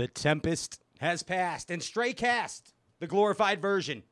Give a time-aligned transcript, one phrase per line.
[0.00, 4.02] The tempest has passed, and Straycast, the glorified version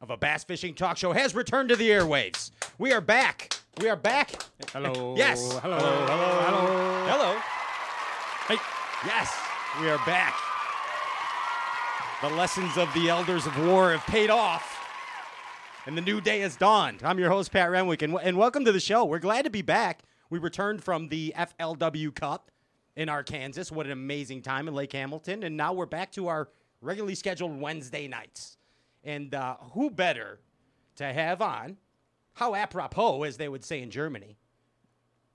[0.00, 2.50] of a bass fishing talk show, has returned to the airwaves.
[2.78, 3.52] We are back.
[3.78, 4.42] We are back.
[4.72, 5.14] Hello.
[5.18, 5.52] Yes.
[5.60, 5.76] Hello.
[5.76, 6.06] Hello.
[6.06, 6.40] Hello.
[6.46, 7.06] Hello.
[7.10, 7.38] Hello.
[8.48, 8.56] Hey.
[9.04, 9.38] Yes,
[9.82, 10.34] we are back.
[12.22, 14.82] The lessons of the elders of war have paid off.
[15.84, 17.02] And the new day has dawned.
[17.04, 19.04] I'm your host, Pat Renwick, and, and welcome to the show.
[19.04, 20.04] We're glad to be back.
[20.30, 22.50] We returned from the FLW Cup
[22.96, 23.74] in Arkansas.
[23.74, 25.42] What an amazing time in Lake Hamilton.
[25.42, 26.48] And now we're back to our
[26.80, 28.56] regularly scheduled Wednesday nights.
[29.04, 30.40] And uh, who better
[30.96, 31.76] to have on,
[32.34, 34.36] how apropos, as they would say in Germany,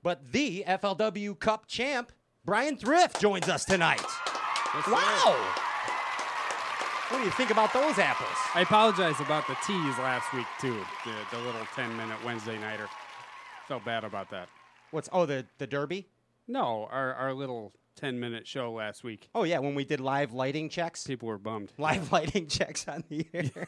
[0.03, 2.11] but the FLW Cup champ,
[2.43, 4.03] Brian Thrift, joins us tonight.
[4.87, 5.53] wow!
[7.09, 8.29] What do you think about those apples?
[8.55, 10.79] I apologize about the tease last week too.
[11.05, 12.87] The, the little ten minute Wednesday nighter.
[13.67, 14.47] Felt bad about that.
[14.91, 16.07] What's oh the the Derby?
[16.47, 19.29] No, our our little ten minute show last week.
[19.35, 21.71] Oh yeah, when we did live lighting checks, People were bummed.
[21.77, 23.67] live lighting checks on the air.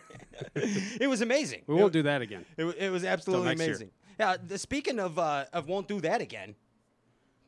[0.56, 1.62] it was amazing.
[1.68, 2.46] We won't do that again.
[2.58, 3.70] It, it was absolutely next year.
[3.70, 3.92] amazing.
[4.20, 4.36] Yeah.
[4.46, 6.56] The, speaking of uh, of won't do that again,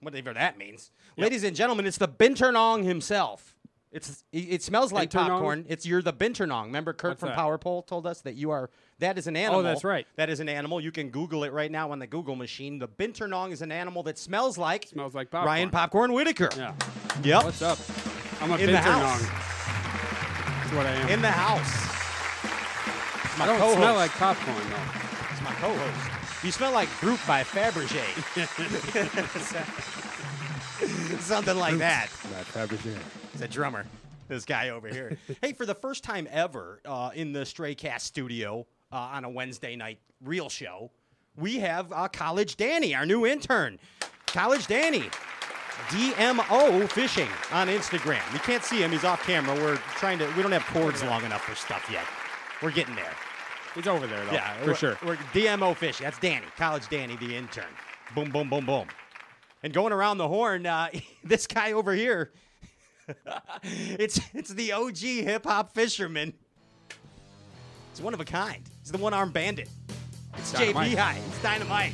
[0.01, 3.54] whatever that means, ladies and gentlemen, it's the Binturong himself.
[3.95, 5.27] It's it, it smells like Binturong?
[5.29, 5.65] popcorn.
[5.69, 6.65] It's you're the Binturong.
[6.65, 7.37] Remember, Kurt What's from that?
[7.37, 9.59] Power Pole told us that you are that is an oh, animal.
[9.61, 10.05] Oh, that's right.
[10.17, 10.81] That is an animal.
[10.81, 12.77] You can Google it right now on the Google machine.
[12.77, 15.47] The Binturong is an animal that smells like Smells like popcorn.
[15.47, 16.49] Ryan Popcorn Whitaker.
[16.57, 16.73] Yeah.
[17.23, 17.43] Yep.
[17.45, 17.79] What's up?
[18.41, 18.81] I'm a In the Binturong.
[18.83, 19.21] house.
[20.59, 21.07] That's what I am.
[21.09, 21.85] In the house.
[23.23, 23.77] It's my I don't co-host.
[23.77, 25.31] smell like popcorn though.
[25.31, 26.43] It's my co-host.
[26.43, 28.03] You smell like Brute by Fabergé.
[31.21, 32.09] Something like that.
[33.35, 33.85] He's a drummer.
[34.29, 35.17] This guy over here.
[35.41, 39.75] hey, for the first time ever uh, in the Straycast studio uh, on a Wednesday
[39.75, 40.89] night real show,
[41.35, 43.77] we have uh, College Danny, our new intern.
[44.27, 45.09] College Danny,
[45.89, 48.21] DMO Fishing on Instagram.
[48.31, 49.53] You can't see him; he's off camera.
[49.55, 50.27] We're trying to.
[50.37, 52.05] We don't have cords long enough for stuff yet.
[52.61, 53.11] We're getting there.
[53.75, 54.31] He's over there though.
[54.31, 54.97] Yeah, for we're- sure.
[55.05, 56.05] We're DMO Fishing.
[56.05, 57.65] That's Danny, College Danny, the intern.
[58.15, 58.87] Boom, boom, boom, boom.
[59.61, 60.87] And going around the horn, uh,
[61.25, 62.31] this guy over here,
[63.63, 66.33] it's it's the OG hip hop fisherman.
[67.91, 68.63] It's one of a kind.
[68.81, 69.69] He's the one armed bandit.
[70.37, 70.91] It's Dynamite.
[70.91, 71.19] JP High.
[71.27, 71.93] It's dynamite.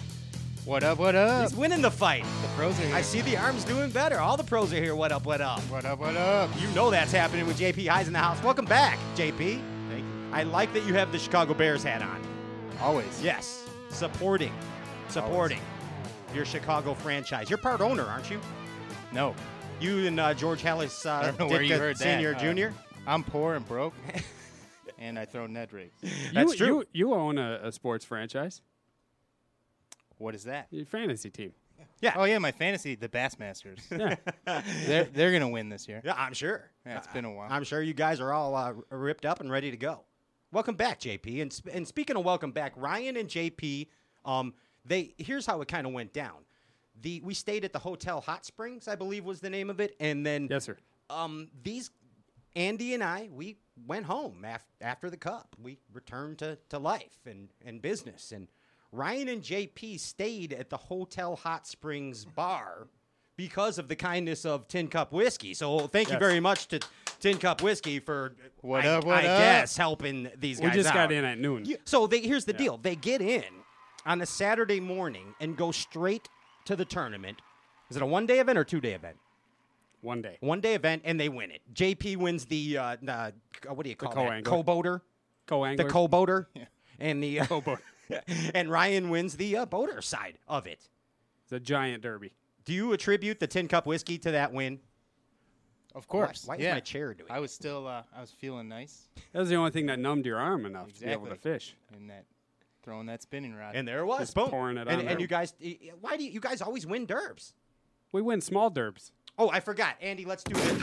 [0.65, 1.49] What up, what up?
[1.49, 2.23] He's winning the fight.
[2.23, 2.95] The pros are here.
[2.95, 4.19] I see the arms doing better.
[4.19, 4.95] All the pros are here.
[4.95, 5.25] What up?
[5.25, 5.59] What up?
[5.61, 6.49] What up, what up?
[6.61, 8.41] You know that's happening with JP Highs in the house.
[8.43, 9.37] Welcome back, JP.
[9.37, 9.61] Thank
[9.99, 10.29] you.
[10.31, 12.21] I like that you have the Chicago Bears hat on.
[12.79, 13.23] Always.
[13.23, 14.53] Yes, supporting,
[15.09, 15.61] supporting
[16.33, 17.49] your Chicago franchise.
[17.49, 18.39] You're part owner, aren't you?
[19.11, 19.35] No.
[19.81, 22.03] You and uh, George Halas, I uh, don't know Ditka heard that.
[22.03, 22.73] Senior, Uh, Junior.
[23.07, 23.95] I'm poor and broke.
[24.99, 25.95] and I throw net rigs.
[26.33, 26.67] That's you, true.
[26.67, 28.61] You, you own a, a sports franchise.
[30.19, 30.67] What is that?
[30.69, 31.53] Your fantasy team.
[31.99, 33.79] Yeah, Oh yeah, my fantasy, the Bassmasters.
[33.89, 34.61] Yeah.
[34.85, 36.01] they're they're gonna win this year.
[36.05, 36.69] yeah, I'm sure.
[36.85, 37.47] Yeah, it's been a while.
[37.49, 40.01] I'm sure you guys are all uh, ripped up and ready to go.
[40.51, 41.41] Welcome back, JP.
[41.41, 43.87] And, sp- and speaking of welcome back, Ryan and JP,
[44.25, 44.53] um,
[44.85, 46.37] they here's how it kind of went down.
[47.01, 49.95] The we stayed at the Hotel Hot Springs, I believe was the name of it,
[49.99, 50.77] and then yes, sir.
[51.09, 51.89] um, these
[52.55, 53.57] Andy and I, we
[53.87, 55.55] went home af- after the cup.
[55.61, 58.31] We returned to, to life and, and business.
[58.33, 58.49] And
[58.91, 62.87] Ryan and JP stayed at the Hotel Hot Springs bar
[63.37, 65.53] because of the kindness of Tin Cup Whiskey.
[65.53, 66.81] So thank you very much to
[67.21, 69.39] Tin Cup Whiskey for, What I, up, what I up?
[69.39, 70.71] guess, helping these guys.
[70.71, 70.93] We just out.
[70.95, 71.65] got in at noon.
[71.85, 72.57] So they, here's the Yeah.
[72.57, 73.45] deal: they get in
[74.05, 76.27] on a Saturday morning and go straight
[76.65, 77.41] to the tournament.
[77.89, 79.17] Is it a one day event or two day event?
[80.01, 80.37] One day.
[80.39, 81.61] One day event and they win it.
[81.73, 83.31] JP wins the uh, uh,
[83.67, 84.15] what do you call it?
[84.15, 84.49] co-angler.
[84.49, 85.01] Co-boater,
[85.45, 85.89] Co the angler.
[85.89, 86.47] co-boater,
[86.99, 87.79] and the uh, Co-boat.
[88.55, 90.87] and Ryan wins the uh, boater side of it.
[91.43, 92.33] It's a giant derby.
[92.65, 94.79] Do you attribute the Tin Cup whiskey to that win?
[95.93, 96.45] of course.
[96.45, 96.69] Why, why yeah.
[96.69, 97.29] is my chair doing?
[97.29, 100.25] I was still uh, I was feeling nice That was the only thing that numbed
[100.25, 101.75] your arm enough to be able to fish.
[101.95, 102.25] in that
[102.83, 103.75] throwing that spinning rod.
[103.75, 104.19] and there it was.
[104.19, 104.49] Just Boom.
[104.49, 105.19] pouring it and, on and there.
[105.19, 105.53] you guys,
[106.01, 107.53] why do you, you guys always win derbs?
[108.11, 109.11] We win small derbs.
[109.37, 109.95] Oh, I forgot.
[110.01, 110.81] Andy, let's do it.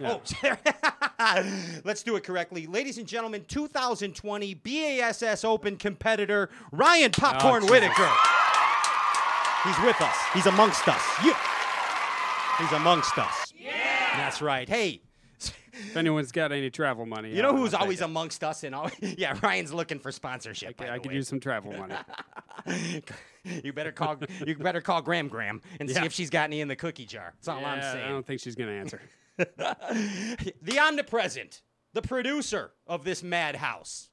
[0.00, 0.20] Oh,
[1.84, 2.66] let's do it correctly.
[2.66, 8.08] Ladies and gentlemen, 2020 BASS Open competitor Ryan Popcorn Oh, Whitaker.
[9.64, 10.16] He's with us.
[10.34, 11.02] He's amongst us.
[11.24, 11.38] Yeah.
[12.58, 13.52] He's amongst us.
[13.58, 13.72] Yeah.
[14.16, 14.68] That's right.
[14.68, 15.00] Hey,
[15.78, 18.74] If anyone's got any travel money, you know uh, who's I'll always amongst us and
[18.74, 20.80] always, yeah, Ryan's looking for sponsorship.
[20.80, 21.16] I could way.
[21.16, 21.94] use some travel money.
[23.44, 24.16] you better call
[24.46, 27.34] you better call Graham Graham and see if she's got any in the cookie jar.
[27.36, 28.06] That's all I'm saying.
[28.06, 29.02] I don't think she's gonna answer.
[29.36, 31.60] the omnipresent,
[31.92, 34.08] the producer of this madhouse,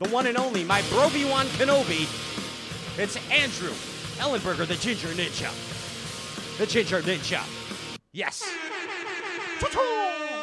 [0.00, 2.08] the one and only, my Broby Wan Kenobi.
[2.98, 3.72] It's Andrew
[4.18, 5.50] Ellenberger, the Ginger Ninja.
[6.58, 7.42] The Ginger Ninja.
[8.12, 8.42] Yes.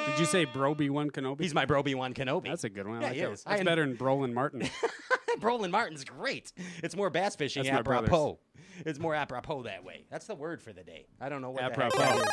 [0.09, 1.41] Did you say Broby One Kenobi?
[1.41, 2.45] He's my Broby One Kenobi.
[2.47, 2.97] That's a good one.
[2.97, 3.43] I Yeah, like that is.
[3.45, 4.67] I- better than Brolin Martin.
[5.39, 6.51] Brolin Martin's great.
[6.83, 8.39] It's more bass fishing That's apropos.
[8.85, 10.05] It's more apropos that way.
[10.09, 11.05] That's the word for the day.
[11.21, 12.23] I don't know what Apropos.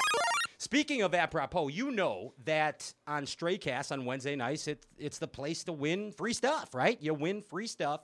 [0.59, 5.63] Speaking of apropos, you know that on Straycast on Wednesday nights, it, it's the place
[5.65, 7.01] to win free stuff, right?
[7.01, 8.01] You win free stuff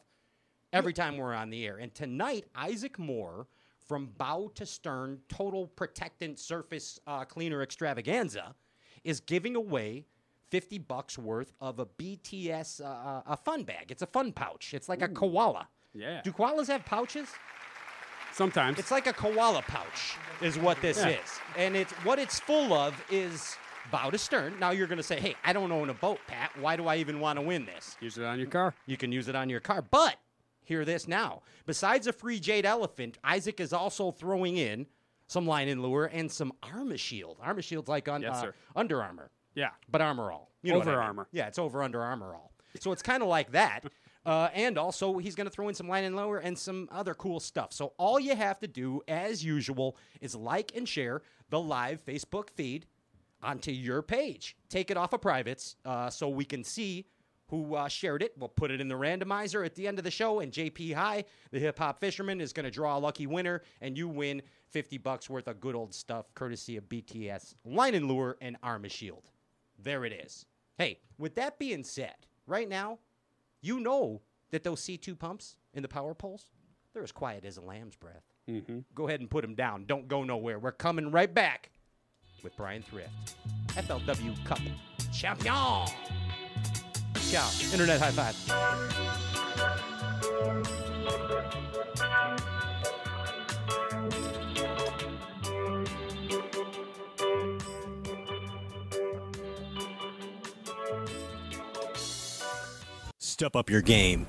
[0.72, 1.78] every time we're on the air.
[1.78, 3.46] And tonight, Isaac Moore
[3.88, 8.54] from Bow to Stern Total Protectant Surface uh, Cleaner Extravaganza
[9.04, 10.04] is giving away
[10.50, 13.90] 50 bucks worth of a BTS uh, a fun bag.
[13.90, 14.74] It's a fun pouch.
[14.74, 15.68] It's like a koala.
[15.94, 16.20] Yeah.
[16.22, 17.28] Do koalas have pouches?
[18.32, 18.78] Sometimes.
[18.78, 21.08] It's like a koala pouch, is what this Yeah.
[21.10, 21.40] is.
[21.56, 23.56] And it's what it's full of is
[23.90, 24.58] bow to stern.
[24.58, 26.50] Now you're gonna say, hey, I don't own a boat, Pat.
[26.58, 27.96] Why do I even want to win this?
[28.00, 28.74] Use it on your car.
[28.86, 29.82] You can use it on your car.
[29.82, 30.16] But
[30.64, 31.42] hear this now.
[31.66, 34.86] Besides a free jade elephant, Isaac is also throwing in
[35.32, 37.38] some line and lure and some Armor Shield.
[37.42, 38.52] Armor Shield's like on Yes, uh.
[38.76, 39.70] Under Armor, Yeah.
[39.90, 40.50] but Armor All.
[40.62, 41.06] You know what I Over mean.
[41.06, 41.28] Armour.
[41.32, 42.52] Yeah, it's over Under Armor All.
[42.80, 43.84] So it's kind of like that.
[44.24, 47.12] Uh, and also, he's going to throw in some line and lower and some other
[47.12, 47.72] cool stuff.
[47.72, 52.48] So all you have to do, as usual, is like and share the live Facebook
[52.50, 52.86] feed
[53.42, 54.56] onto your page.
[54.68, 57.06] Take it off of privates uh, so we can see
[57.52, 58.32] who uh, shared it.
[58.38, 61.26] We'll put it in the randomizer at the end of the show, and JP High,
[61.50, 64.40] the hip hop fisherman, is going to draw a lucky winner, and you win
[64.70, 68.88] 50 bucks worth of good old stuff courtesy of BTS Line and Lure and Armor
[68.88, 69.28] Shield.
[69.78, 70.46] There it is.
[70.78, 72.14] Hey, with that being said,
[72.46, 73.00] right now,
[73.60, 76.46] you know that those C2 pumps in the power poles,
[76.94, 78.24] they're as quiet as a lamb's breath.
[78.48, 78.78] Mm-hmm.
[78.94, 79.84] Go ahead and put them down.
[79.84, 80.58] Don't go nowhere.
[80.58, 81.70] We're coming right back
[82.42, 83.36] with Brian Thrift,
[83.68, 84.60] FLW Cup
[85.12, 85.52] champion.
[87.32, 87.48] Ciao.
[87.72, 88.36] Internet high five.
[103.16, 104.26] Step up your game.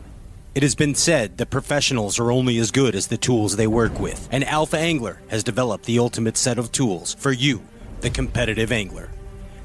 [0.55, 3.99] It has been said that professionals are only as good as the tools they work
[3.99, 7.61] with, and Alpha Angler has developed the ultimate set of tools for you,
[7.99, 9.09] the competitive angler.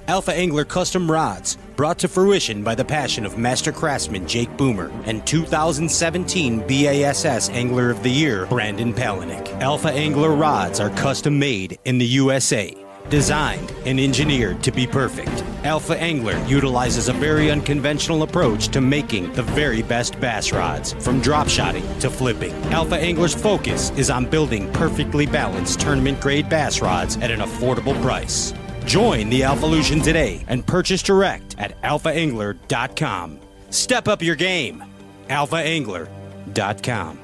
[0.08, 4.91] Alpha Angler custom rods, brought to fruition by the passion of master craftsman Jake Boomer
[5.05, 9.49] and 2017 BASS Angler of the Year Brandon Palaniuk.
[9.61, 12.75] Alpha Angler rods are custom made in the USA,
[13.11, 15.31] designed and engineered to be perfect.
[15.63, 21.21] Alpha Angler utilizes a very unconventional approach to making the very best bass rods, from
[21.21, 22.53] drop shotting to flipping.
[22.73, 27.95] Alpha Angler's focus is on building perfectly balanced tournament grade bass rods at an affordable
[28.03, 28.53] price.
[28.88, 33.38] Join the Alpha Alphalution today and purchase direct at alphaangler.com.
[33.69, 34.82] Step up your game.
[35.29, 37.19] alphaangler.com.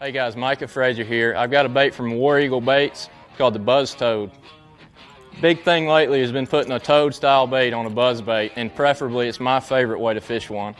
[0.00, 1.32] Hey guys, Micah Frazier here.
[1.38, 3.08] I've got a bait from War Eagle Baits
[3.38, 4.32] called the Buzz Toad.
[5.40, 8.74] Big thing lately has been putting a toad style bait on a buzz bait, and
[8.74, 10.74] preferably it's my favorite way to fish one.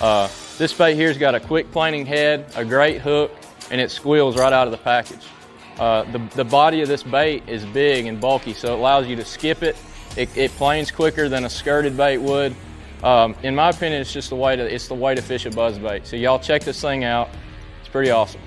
[0.00, 0.26] Uh,
[0.56, 3.30] this bait here's got a quick planing head, a great hook,
[3.70, 5.26] and it squeals right out of the package.
[5.82, 9.16] Uh, the, the body of this bait is big and bulky, so it allows you
[9.16, 9.76] to skip it.
[10.16, 12.54] It, it planes quicker than a skirted bait would.
[13.02, 15.50] Um, in my opinion, it's just the way to it's the way to fish a
[15.50, 16.06] buzz bait.
[16.06, 17.30] So y'all check this thing out.
[17.80, 18.40] It's pretty awesome.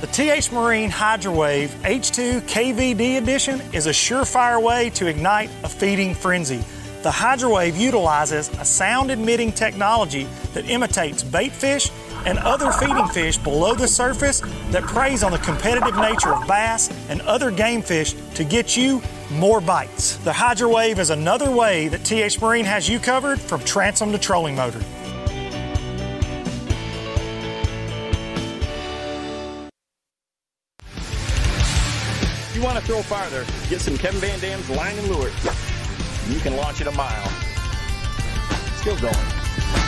[0.00, 6.14] The TH Marine Hydrowave H2 KVD edition is a surefire way to ignite a feeding
[6.14, 6.62] frenzy.
[7.02, 11.90] The Hydrowave utilizes a sound emitting technology that imitates bait fish
[12.26, 14.40] and other feeding fish below the surface
[14.70, 19.02] that preys on the competitive nature of bass and other game fish to get you
[19.32, 20.16] more bites.
[20.18, 24.54] The Hydrowave is another way that TH Marine has you covered from transom to trolling
[24.54, 24.80] motor.
[32.48, 35.30] If you want to throw farther, get some Kevin Van Dam's line and lure.
[36.28, 37.28] You can launch it a mile.
[38.80, 39.83] Still going.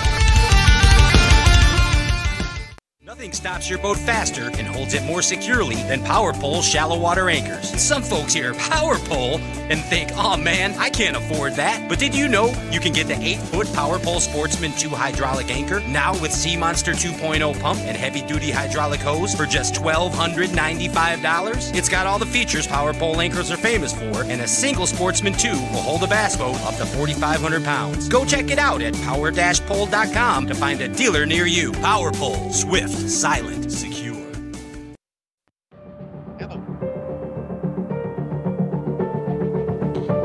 [3.06, 7.30] Nothing stops your boat faster and holds it more securely than Power Pole shallow water
[7.30, 7.68] anchors.
[7.80, 9.38] Some folks hear Power Pole
[9.70, 11.88] and think, oh man, I can't afford that.
[11.88, 15.52] But did you know you can get the 8 foot Power Pole Sportsman 2 hydraulic
[15.52, 21.76] anchor now with C-Monster 2.0 pump and heavy duty hydraulic hose for just $1,295?
[21.76, 25.34] It's got all the features Power Pole anchors are famous for, and a single Sportsman
[25.34, 28.08] 2 will hold a bass boat up to 4,500 pounds.
[28.08, 31.70] Go check it out at power-pole.com to find a dealer near you.
[31.70, 34.16] Power Pole, swift, silent, secure.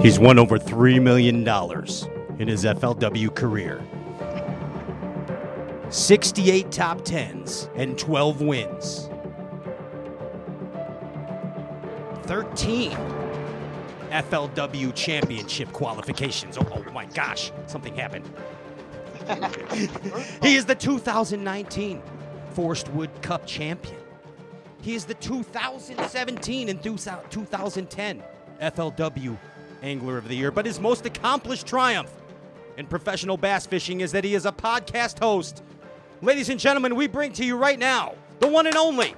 [0.01, 1.47] He's won over $3 million
[2.39, 3.83] in his FLW career.
[5.91, 9.09] 68 top 10s and 12 wins.
[12.23, 12.91] 13
[14.09, 16.57] FLW championship qualifications.
[16.57, 18.27] Oh, oh my gosh, something happened.
[20.41, 22.01] he is the 2019
[22.51, 23.95] Forrest Wood Cup champion.
[24.81, 28.23] He is the 2017 and 2010
[28.61, 29.37] FLW
[29.81, 30.51] Angler of the Year.
[30.51, 32.11] But his most accomplished triumph
[32.77, 35.63] in professional bass fishing is that he is a podcast host.
[36.21, 39.15] Ladies and gentlemen, we bring to you right now the one and only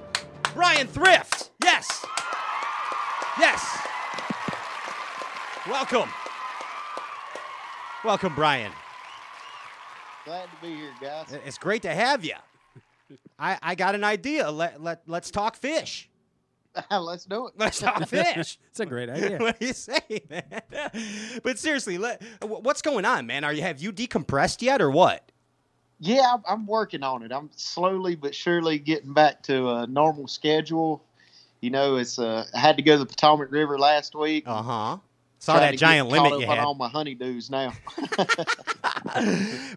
[0.54, 1.50] Brian Thrift.
[1.62, 2.04] Yes.
[3.38, 3.78] Yes.
[5.68, 6.08] Welcome.
[8.04, 8.70] Welcome, Brian.
[10.26, 11.32] Glad to be here, guys.
[11.44, 12.34] It's great to have you.
[13.38, 14.50] I, I got an idea.
[14.50, 16.08] Let, let, let's talk fish.
[16.90, 17.54] Let's do it.
[17.56, 18.58] Let's talk fish.
[18.70, 19.38] It's a great idea.
[19.40, 20.42] what do you say, man?
[21.44, 23.44] but seriously, let, what's going on, man?
[23.44, 25.30] Are you have you decompressed yet, or what?
[26.00, 27.30] Yeah, I'm, I'm working on it.
[27.30, 31.04] I'm slowly but surely getting back to a normal schedule.
[31.60, 34.42] You know, it's uh, I had to go to the Potomac River last week.
[34.44, 34.98] Uh huh.
[35.38, 36.64] Saw that giant limit you up on had.
[36.64, 37.72] all my honeydews now.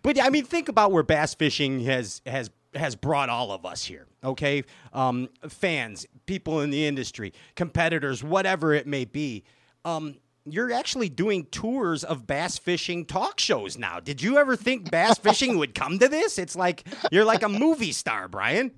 [0.01, 3.83] but I mean, think about where bass fishing has has has brought all of us
[3.83, 4.07] here.
[4.23, 9.43] Okay, um, fans, people in the industry, competitors, whatever it may be.
[9.85, 10.15] Um,
[10.49, 13.99] you're actually doing tours of bass fishing talk shows now.
[13.99, 16.39] Did you ever think bass fishing would come to this?
[16.39, 18.71] It's like you're like a movie star, Brian.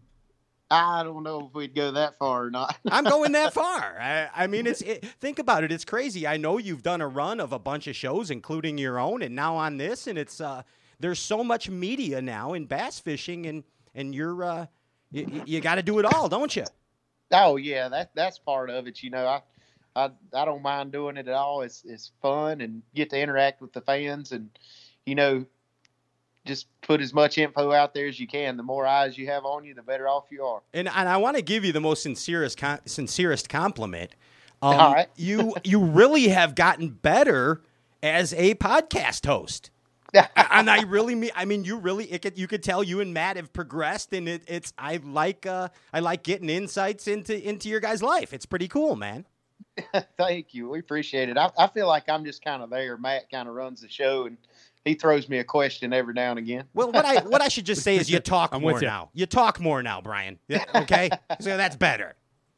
[0.72, 2.77] I don't know if we'd go that far or not.
[2.91, 3.98] I'm going that far.
[4.00, 5.72] I, I mean, it's it, think about it.
[5.72, 6.27] It's crazy.
[6.27, 9.36] I know you've done a run of a bunch of shows, including your own, and
[9.36, 10.62] now on this, and it's uh,
[11.00, 13.63] there's so much media now in bass fishing, and
[13.96, 14.65] and you're uh,
[15.12, 16.65] you, you got to do it all, don't you?
[17.31, 19.03] Oh yeah, that that's part of it.
[19.03, 19.41] You know, I
[19.96, 21.62] I, I don't mind doing it at all.
[21.62, 24.50] It's it's fun and get to interact with the fans and
[25.05, 25.46] you know
[26.46, 28.58] just put as much info out there as you can.
[28.58, 30.62] The more eyes you have on you, the better off you are.
[30.74, 34.12] And and I want to give you the most sincerest sincerest compliment.
[34.62, 35.08] Um, All right.
[35.15, 37.62] you you really have gotten better
[38.01, 39.69] as a podcast host.
[40.36, 43.13] and I really mean, I mean, you really, it could, you could tell you and
[43.13, 47.70] Matt have progressed, and it, it's, I like, uh, I like getting insights into into
[47.70, 48.34] your guys' life.
[48.34, 49.25] It's pretty cool, man.
[50.18, 50.70] Thank you.
[50.70, 51.38] We appreciate it.
[51.38, 52.98] I, I feel like I'm just kind of there.
[52.98, 54.38] Matt kind of runs the show, and
[54.86, 56.66] he throws me a question every now and again.
[56.74, 58.88] Well, what I what I should just say is you talk I'm more with you.
[58.88, 59.10] now.
[59.13, 60.39] You talk more now, Brian.
[60.48, 62.16] Yeah, Okay, so that's better.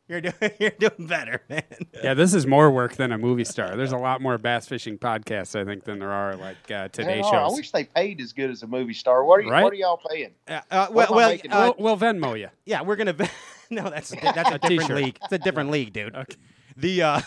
[0.08, 1.64] You're doing you're doing better, man.
[2.04, 3.76] Yeah, this is more work than a movie star.
[3.76, 7.22] There's a lot more bass fishing podcasts, I think, than there are like uh, today
[7.22, 7.52] There are.
[7.52, 9.24] I wish they paid as good as a movie star.
[9.24, 9.52] What are you?
[9.52, 9.64] Right?
[9.64, 10.32] What are y'all paying?
[10.48, 12.50] Uh, uh, well, am I well, uh, we'll, we'll Venmo you.
[12.66, 13.16] yeah, we're gonna.
[13.70, 14.98] no, that's that's a different t-shirt.
[14.98, 15.18] league.
[15.24, 16.16] It's a different league, dude.
[16.16, 16.36] Okay.
[16.78, 17.22] The uh,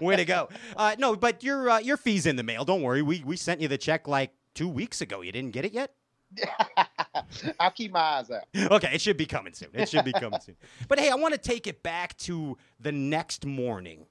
[0.00, 0.48] way to go.
[0.76, 2.64] Uh, no, but your uh, your fee's in the mail.
[2.64, 3.02] Don't worry.
[3.02, 5.22] We we sent you the check like two weeks ago.
[5.22, 5.92] You didn't get it yet.
[7.60, 8.44] I'll keep my eyes out.
[8.54, 9.68] Okay, it should be coming soon.
[9.72, 10.56] It should be coming soon.
[10.88, 14.06] But hey, I want to take it back to the next morning,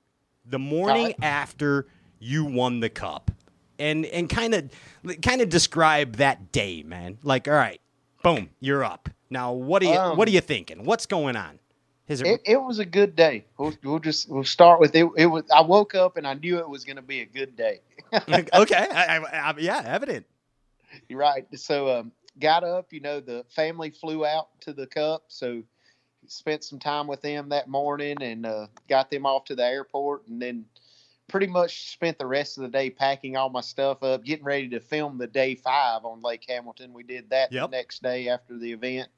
[0.46, 1.24] the morning Alright.
[1.24, 1.88] after
[2.20, 3.32] you won the cup,
[3.80, 4.70] and and kind of
[5.22, 7.18] kind of describe that day, man.
[7.24, 7.82] Like, all right,
[8.24, 9.10] boom, you're up.
[9.30, 10.86] Now, what are you Um, what are you thinking?
[10.86, 11.60] What's going on?
[12.08, 13.46] It, It, it was a good day.
[13.58, 15.08] We'll, we'll just we'll start with it.
[15.18, 15.44] It was.
[15.54, 17.82] I woke up and I knew it was going to be a good day.
[18.14, 18.88] okay?
[18.92, 20.26] I, I, I, yeah, evident.
[21.10, 21.46] You're right.
[21.58, 22.92] So um, got up.
[22.92, 25.64] You know, the family flew out to the Cup, so
[26.28, 30.28] spent some time with them that morning and uh, got them off to the airport,
[30.28, 30.66] and then
[31.28, 34.70] pretty much spent the rest of the day packing all my stuff up, getting ready
[34.70, 36.94] to film the day five on Lake Hamilton.
[36.94, 37.72] We did that Yep.
[37.72, 39.10] the next day after the event,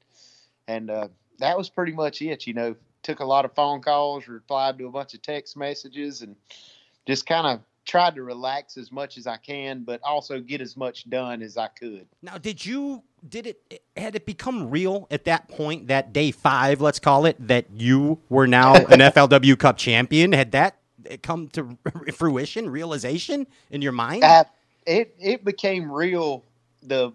[0.66, 1.08] and uh,
[1.38, 2.46] that was pretty much it.
[2.46, 6.22] You know, took a lot of phone calls, replied to a bunch of text messages,
[6.22, 6.36] and
[7.06, 10.76] just kind of tried to relax as much as I can, but also get as
[10.76, 12.06] much done as I could.
[12.22, 15.88] Now, did you did it had it become real at that point?
[15.88, 20.32] That day five, let's call it, that you were now an FLW Cup champion.
[20.32, 20.76] Had that
[21.22, 21.78] come to
[22.14, 24.22] fruition, realization in your mind?
[24.22, 24.44] I,
[24.86, 26.44] it it became real
[26.82, 27.12] the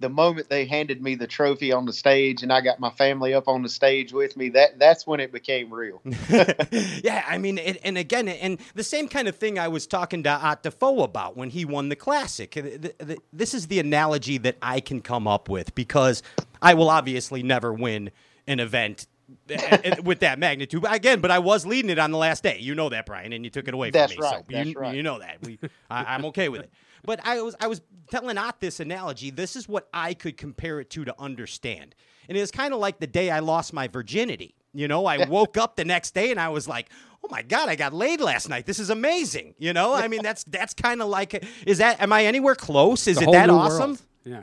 [0.00, 3.34] the moment they handed me the trophy on the stage and I got my family
[3.34, 4.48] up on the stage with me.
[4.50, 6.00] That that's when it became real.
[6.30, 10.22] yeah, I mean, it, and again, and the same kind of thing I was talking
[10.24, 12.50] to Ott DeFoe about when he won the Classic.
[12.52, 16.22] Th- th- th- This is the analogy that I can come up with because
[16.62, 18.10] I will obviously never win
[18.46, 19.06] an event
[20.04, 20.84] with that magnitude.
[20.88, 22.58] Again, but I was leading it on the last day.
[22.60, 24.22] You know that, Brian, and you took it away from That's me.
[24.22, 24.94] right, So that's you, right.
[24.94, 25.38] you know that.
[25.42, 25.58] We,
[25.90, 26.70] I, I'm okay with it.
[27.04, 29.30] But I was I was telling Ott this analogy.
[29.30, 31.94] This is what I could compare it to to understand.
[32.28, 34.54] And it was kind of like the day I lost my virginity.
[34.74, 36.88] You know, I woke up the next day and I was like,
[37.24, 38.66] "Oh my god, I got laid last night.
[38.66, 42.00] This is amazing." You know, I mean, that's that's kind of like, is that?
[42.02, 43.06] Am I anywhere close?
[43.06, 43.90] Is The it that awesome?
[43.92, 44.02] world.
[44.24, 44.42] Yeah.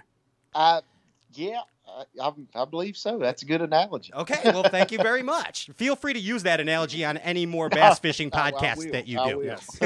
[0.55, 0.81] I
[1.33, 1.61] yeah,
[2.21, 3.17] I, I, believe so.
[3.17, 4.13] That's a good analogy.
[4.13, 5.69] Okay, well, thank you very much.
[5.75, 9.43] Feel free to use that analogy on any more bass fishing podcasts that you do.
[9.43, 9.79] Yes.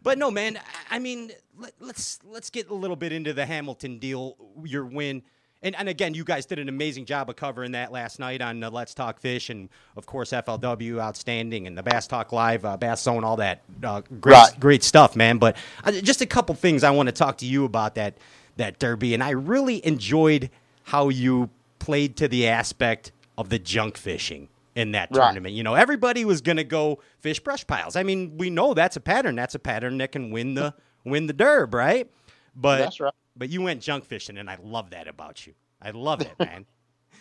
[0.02, 0.58] but no, man.
[0.90, 4.36] I mean, let, let's let's get a little bit into the Hamilton deal.
[4.64, 5.22] Your win,
[5.62, 8.62] and and again, you guys did an amazing job of covering that last night on
[8.62, 12.76] uh, Let's Talk Fish, and of course FLW, outstanding, and the Bass Talk Live, uh,
[12.76, 14.60] Bass Zone, all that uh, great Right.
[14.60, 15.38] great stuff, man.
[15.38, 18.14] But uh, just a couple things I want to talk to you about that
[18.60, 20.48] that derby, and I really enjoyed
[20.84, 25.24] how you played to the aspect of the junk fishing in that Right.
[25.26, 25.54] tournament.
[25.54, 27.96] You know, everybody was going to go fish brush piles.
[27.96, 29.34] I mean, we know that's a pattern.
[29.34, 30.74] That's a pattern that can win the
[31.04, 32.08] win the derb, right?
[32.54, 33.12] But That's right.
[33.36, 35.54] but you went junk fishing, and I love that about you.
[35.82, 36.66] I love it, man.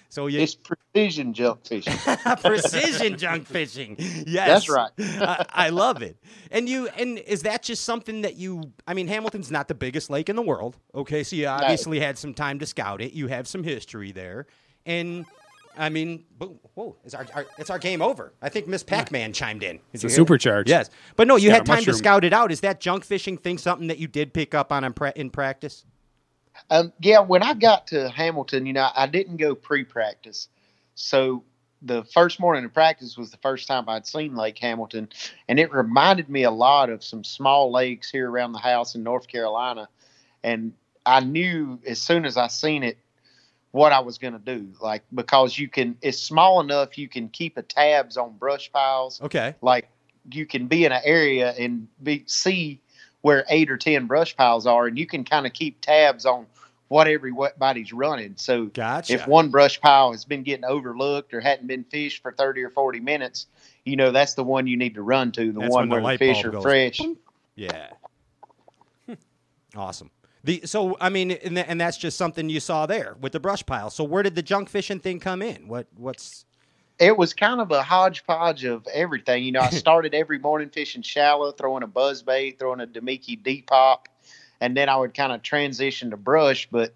[0.10, 1.94] So you It's precision junk fishing.
[2.44, 3.96] precision junk fishing.
[4.00, 4.92] Yes, That's right.
[5.00, 6.18] I, I love it.
[6.50, 8.74] And you and is that just something that you?
[8.88, 10.78] I mean, Hamilton's not the biggest lake in the world.
[10.96, 13.14] Okay, so you obviously had some time to scout it.
[13.14, 14.48] You have some history there,
[14.88, 15.26] and
[15.78, 18.34] I mean, boom, whoa, it's our, our it's our game over.
[18.42, 19.78] I think Miss Pac-Man chimed in.
[19.78, 20.68] Did It's a supercharge.
[20.68, 22.52] Yes, but no, you got had a time to scout it out.
[22.52, 25.30] Is that junk fishing thing something that you did pick up on in, pra- in
[25.30, 25.86] practice?
[26.70, 30.48] Um, yeah, when I got to Hamilton, you know, I didn't go pre-practice,
[30.96, 31.44] so
[31.82, 35.10] the first morning of practice was the first time I'd seen Lake Hamilton,
[35.48, 39.04] and it reminded me a lot of some small lakes here around the house in
[39.04, 39.88] North Carolina,
[40.44, 40.74] and
[41.06, 42.98] I knew as soon as I seen it
[43.72, 47.30] what I was going to do, like because you can, it's small enough you can
[47.30, 49.90] keep a tabs on brush piles, Okay, like
[50.32, 52.82] you can be in an area and be see
[53.22, 56.46] where eight or ten brush piles are, and you can kind of keep tabs on
[56.88, 58.34] what everybody's running.
[58.38, 59.14] So gotcha.
[59.14, 62.70] if one brush pile has been getting overlooked or hadn't been fished for thirty or
[62.70, 63.48] forty minutes,
[63.86, 66.04] you know that's the one you need to run to, the That's one when the
[66.04, 67.02] where the fish are goes fresh.
[67.56, 67.90] Yeah.
[69.76, 70.12] awesome.
[70.44, 73.90] The so I mean, and that's just something you saw there with the brush pile.
[73.90, 75.68] So where did the junk fishing thing come in?
[75.68, 76.46] What what's
[77.00, 79.44] It was kind of a hodgepodge of everything.
[79.44, 83.42] You know, I started every morning fishing shallow, throwing a buzz bait, throwing a Damiki
[83.42, 84.10] deep pop,
[84.60, 86.68] and then I would kind of transition to brush.
[86.70, 86.94] But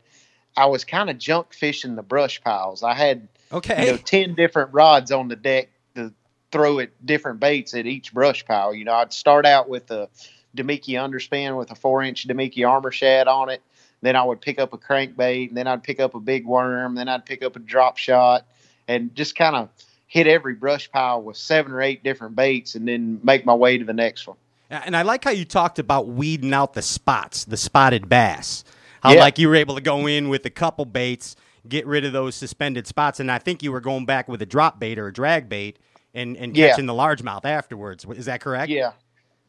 [0.56, 2.84] I was kind of junk fishing the brush piles.
[2.84, 3.86] I had okay?
[3.86, 6.13] you know, 10 different rods on the deck to
[6.52, 8.74] throw at different baits at each brush pile.
[8.74, 10.10] You know, I'd start out with a
[10.56, 13.62] Damiki underspin with a four inch Damiki armor shad on it.
[14.02, 16.96] Then I would pick up a crankbait, and then I'd pick up a big worm,
[16.96, 18.46] then I'd pick up a drop shot,
[18.86, 19.70] and just kind of
[20.13, 23.80] hit every brush pile with seven or eight different baits, and then make my way
[23.80, 24.38] to the next one.
[24.69, 28.63] and I like how you talked about weeding out the spots, the spotted bass.
[29.02, 29.21] How Yeah.
[29.21, 31.36] like you were able to go in with a couple baits,
[31.67, 34.45] get rid of those suspended spots, and I think you were going back with a
[34.45, 35.80] drop bait or a drag bait
[36.13, 36.69] and and Yeah.
[36.69, 38.06] catching the largemouth afterwards.
[38.15, 38.69] Is that correct?
[38.69, 38.91] Yeah,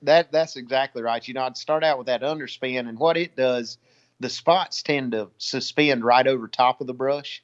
[0.00, 1.26] that that's exactly right.
[1.28, 3.76] You know, I'd start out with that underspin, and what it does,
[4.18, 7.42] the spots tend to suspend right over top of the brush.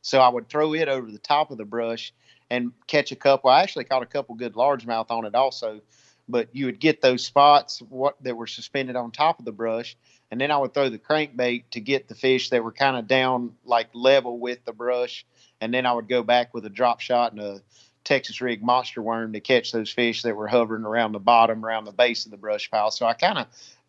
[0.00, 2.12] So I would throw it over the top of the brush
[2.52, 3.48] and catch a couple.
[3.48, 5.80] I actually caught a couple good largemouth on it also,
[6.28, 9.96] but you would get those spots what that were suspended on top of the brush,
[10.30, 13.08] and then I would throw the crankbait to get the fish that were kind of
[13.08, 15.24] down like level with the brush,
[15.62, 17.62] and then I would go back with a drop shot and a
[18.04, 21.86] Texas rig monster worm to catch those fish that were hovering around the bottom, around
[21.86, 22.90] the base of the brush pile.
[22.90, 23.46] So I kind of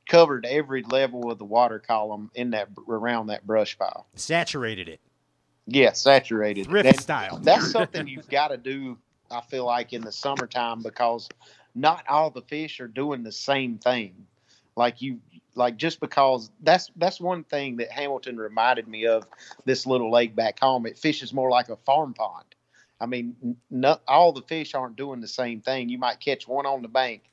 [0.07, 4.05] covered every level of the water column in that around that brush pile.
[4.15, 5.01] Saturated it,
[5.67, 6.65] Yeah, saturated.
[6.65, 7.39] thrift style.
[7.41, 8.97] That's something you've got to do.
[9.31, 11.29] I feel like in the summertime because
[11.73, 14.27] not all the fish are doing the same thing.
[14.75, 15.19] Like you,
[15.55, 19.25] like just because that's that's one thing that Hamilton reminded me of.
[19.65, 22.45] This little lake back home, it fishes more like a farm pond.
[22.99, 23.57] I mean,
[24.07, 25.89] all the fish aren't doing the same thing.
[25.89, 27.23] You might catch one on the bank,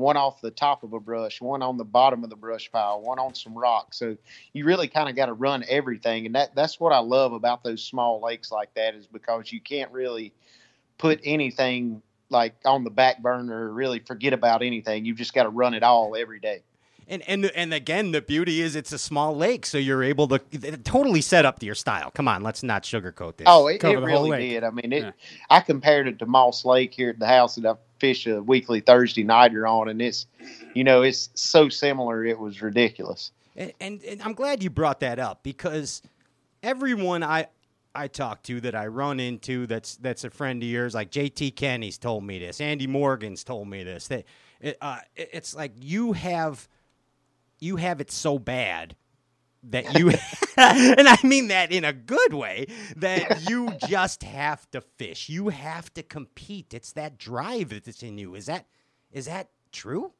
[0.00, 3.00] one off the top of a brush, one on the bottom of the brush pile,
[3.00, 3.98] one on some rocks.
[3.98, 4.16] So
[4.52, 7.62] you really kind of got to run everything, and that that's what I love about
[7.62, 10.32] those small lakes like that is because you can't really
[10.98, 15.04] put anything like on the back burner or really forget about anything.
[15.04, 16.62] You've just got to run it all every day.
[17.10, 20.38] And and and again, the beauty is it's a small lake, so you're able to
[20.84, 22.12] totally set up to your style.
[22.12, 23.48] Come on, let's not sugarcoat this.
[23.50, 24.62] Oh, it, it really did.
[24.62, 25.02] I mean, it.
[25.02, 25.10] Yeah.
[25.50, 28.80] I compared it to Moss Lake here at the house that I fish a weekly
[28.80, 30.26] Thursday nighter on, and it's,
[30.74, 32.24] you know, it's so similar.
[32.24, 33.30] It was ridiculous.
[33.56, 36.02] And, and and I'm glad you brought that up because
[36.62, 37.46] everyone I
[37.94, 41.56] I talk to that I run into that's that's a friend of yours, like JT
[41.56, 44.08] Kennedy's told me this, Andy Morgan's told me this.
[44.08, 44.24] That
[44.60, 46.68] it, uh, it's like you have
[47.58, 48.96] you have it so bad
[49.64, 50.08] that you
[50.56, 55.28] and I mean that in a good way that you just have to fish.
[55.28, 56.74] You have to compete.
[56.74, 58.34] It's that drive that's in you.
[58.34, 58.66] Is that
[59.12, 60.12] is that true?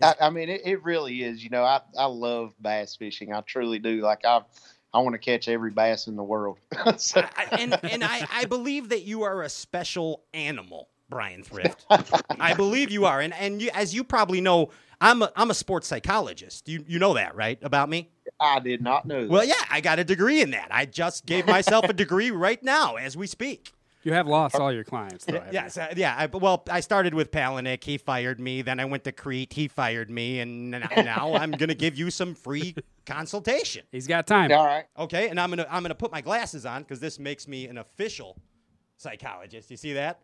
[0.00, 1.42] I, I mean, it, it really is.
[1.42, 3.32] You know, I, I love bass fishing.
[3.32, 4.00] I truly do.
[4.00, 4.44] Like I've
[4.92, 6.58] I want to catch every bass in the world.
[6.96, 11.84] so, I, and and I, I believe that you are a special animal, Brian Thrift.
[12.40, 15.54] I believe you are, and and you, as you probably know, I'm a, I'm a
[15.54, 16.68] sports psychologist.
[16.68, 17.58] You you know that, right?
[17.62, 18.10] About me.
[18.40, 19.22] I did not know.
[19.22, 19.30] That.
[19.30, 20.68] Well, yeah, I got a degree in that.
[20.70, 23.72] I just gave myself a degree right now as we speak.
[24.04, 25.42] You have lost all your clients, though.
[25.50, 26.14] Yes, uh, yeah.
[26.16, 27.82] I, well, I started with Palaniuk.
[27.82, 28.62] He fired me.
[28.62, 29.52] Then I went to Crete.
[29.52, 32.74] He fired me, and now, now I'm going to give you some free
[33.06, 33.84] consultation.
[33.90, 34.52] He's got time.
[34.52, 34.84] all right.
[34.98, 37.78] Okay, and I'm gonna I'm gonna put my glasses on because this makes me an
[37.78, 38.38] official
[38.98, 39.70] psychologist.
[39.70, 40.20] You see that?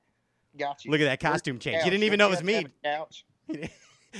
[0.56, 0.90] Got you.
[0.90, 1.84] Look at that costume the change.
[1.84, 2.52] You didn't even know it was me.
[2.52, 3.24] to have a Couch.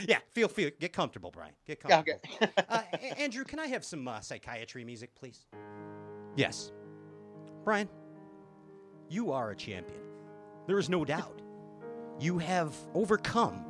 [0.09, 1.52] yeah, feel feel get comfortable, Brian.
[1.66, 2.20] Get comfortable.
[2.42, 2.52] Okay.
[2.68, 5.46] uh, A- Andrew, can I have some uh, psychiatry music, please?
[6.37, 6.72] Yes.
[7.64, 7.88] Brian,
[9.09, 10.00] you are a champion.
[10.66, 11.40] There is no doubt.
[12.20, 13.64] You have overcome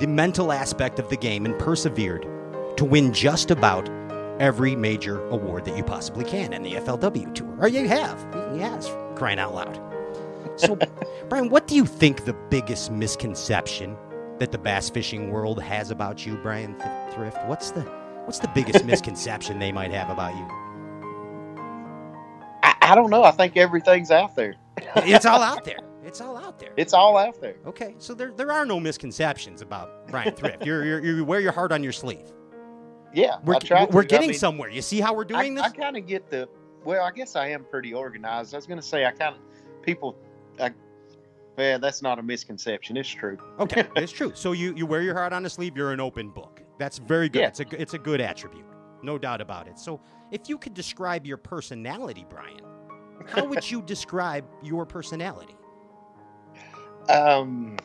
[0.00, 2.26] the mental aspect of the game and persevered
[2.76, 3.88] to win just about
[4.40, 7.56] every major award that you possibly can in the FLW Tour.
[7.60, 8.24] Or you have.
[8.56, 9.80] Yes, crying out loud.
[10.56, 10.78] So,
[11.28, 13.96] Brian, what do you think the biggest misconception
[14.38, 17.38] that the bass fishing world has about you, Brian Th- Thrift?
[17.46, 17.82] What's the
[18.24, 20.46] what's the biggest misconception they might have about you?
[22.62, 23.24] I, I don't know.
[23.24, 24.54] I think everything's out there.
[24.96, 25.78] It's all out there.
[26.04, 26.72] It's all out there.
[26.78, 27.56] It's all out there.
[27.66, 30.64] Okay, so there, there are no misconceptions about Brian Thrift.
[30.64, 32.32] You're, you're, you wear your heart on your sleeve.
[33.12, 33.76] Yeah, We're, we're to.
[33.76, 34.70] I getting mean, somewhere.
[34.70, 35.72] You see how we're doing I, this?
[35.74, 36.48] I kind of get the.
[36.82, 38.54] Well, I guess I am pretty organized.
[38.54, 40.16] I was going to say I kind of people.
[40.58, 40.72] I,
[41.58, 42.96] well, that's not a misconception.
[42.96, 43.36] It's true.
[43.58, 44.30] Okay, it's true.
[44.34, 45.76] So you, you wear your heart on the sleeve.
[45.76, 46.62] You're an open book.
[46.78, 47.40] That's very good.
[47.40, 47.48] Yeah.
[47.48, 48.64] It's a it's a good attribute,
[49.02, 49.76] no doubt about it.
[49.78, 52.60] So if you could describe your personality, Brian,
[53.26, 55.56] how would you describe your personality?
[57.08, 57.76] Um,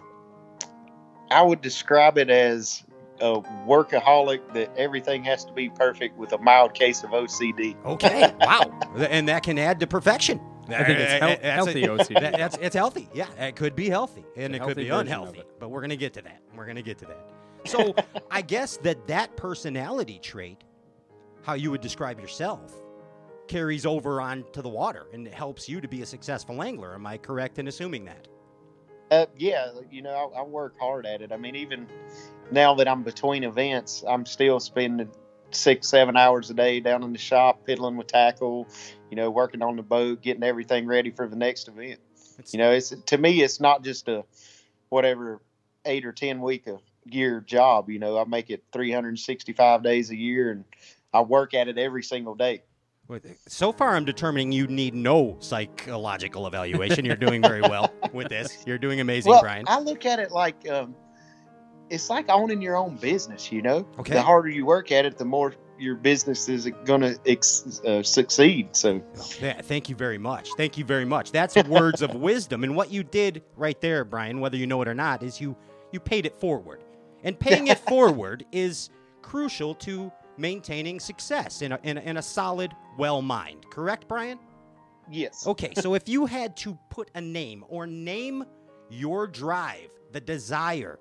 [1.31, 2.83] I would describe it as
[3.21, 7.75] a workaholic that everything has to be perfect with a mild case of OCD.
[7.85, 10.39] Okay, wow, and that can add to perfection.
[10.73, 12.19] I think it's Uh, hel- uh, that's a- healthy OCD.
[12.21, 13.07] that- that's it's healthy.
[13.13, 15.43] Yeah, it could be healthy, and It's a it could be unhealthy.
[15.59, 16.41] But we're gonna get to that.
[16.55, 17.29] We're gonna get to that.
[17.65, 17.95] So
[18.29, 20.63] I guess that that personality trait,
[21.43, 22.73] how you would describe yourself,
[23.47, 26.93] carries over onto the water and it helps you to be a successful angler.
[26.93, 28.27] Am I correct in assuming that?
[29.11, 31.31] Uh, yeah, you know, I, I work hard at it.
[31.31, 31.87] I mean, even
[32.51, 35.09] now that I'm between events, I'm still spending
[35.51, 38.67] six, seven hours a day down in the shop, piddling with tackle,
[39.13, 41.99] you know, working on the boat, getting everything ready for the next event.
[42.39, 44.25] It's- You know, it's to me, it's not just a
[44.89, 45.39] whatever
[45.85, 47.91] eight or ten week a year job.
[47.91, 50.65] You know, I make it 365 days a year, and
[51.13, 52.63] I work at it every single day.
[53.47, 57.05] So far, I'm determining you need no psychological evaluation.
[57.05, 58.63] You're doing very well with this.
[58.65, 59.65] You're doing amazing, well, Brian.
[59.67, 60.95] I look at it like um,
[61.91, 63.51] it's like owning your own business.
[63.51, 64.13] You know, Okay.
[64.13, 68.01] the harder you work at it, the more your business is going to ex- uh,
[68.01, 68.75] succeed.
[68.75, 69.03] So,
[69.41, 70.49] Yeah, thank you very much.
[70.55, 71.31] Thank you very much.
[71.31, 72.63] That's words of wisdom.
[72.63, 75.55] And what you did right there, Brian, whether you know it or not, is you
[75.91, 76.83] you paid it forward.
[77.23, 78.89] And paying it forward is
[79.21, 83.69] crucial to maintaining success in a, in a, in a solid, well mind.
[83.69, 84.39] Correct, Brian?
[85.11, 88.45] yes, Okay, so if you had to put a name or name
[88.89, 90.97] your drive, the desire,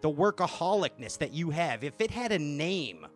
[0.00, 3.06] the workaholicness that you have, if it had a name,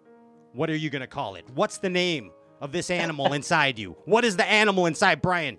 [0.55, 1.45] what are you going to call it?
[1.55, 3.97] What's the name of this animal inside you?
[4.07, 5.59] What is the animal inside Brian?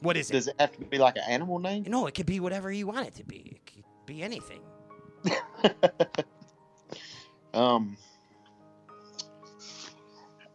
[0.00, 0.32] What is it?
[0.32, 1.84] does it have to be like an animal name?
[1.86, 3.60] No, it could be whatever you want it to be.
[3.62, 4.60] It could be anything.
[7.52, 7.96] Um,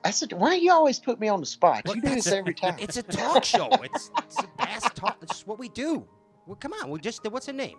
[0.04, 1.82] I said, why do you always put me on the spot?
[1.88, 2.76] You do this a- every time.
[2.80, 3.68] It's a talk show.
[3.84, 5.18] It's, it's a bass talk.
[5.22, 6.08] It's what we do.
[6.46, 6.90] Well, come on.
[6.90, 7.78] We just what's a name?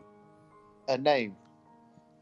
[0.89, 1.37] a name.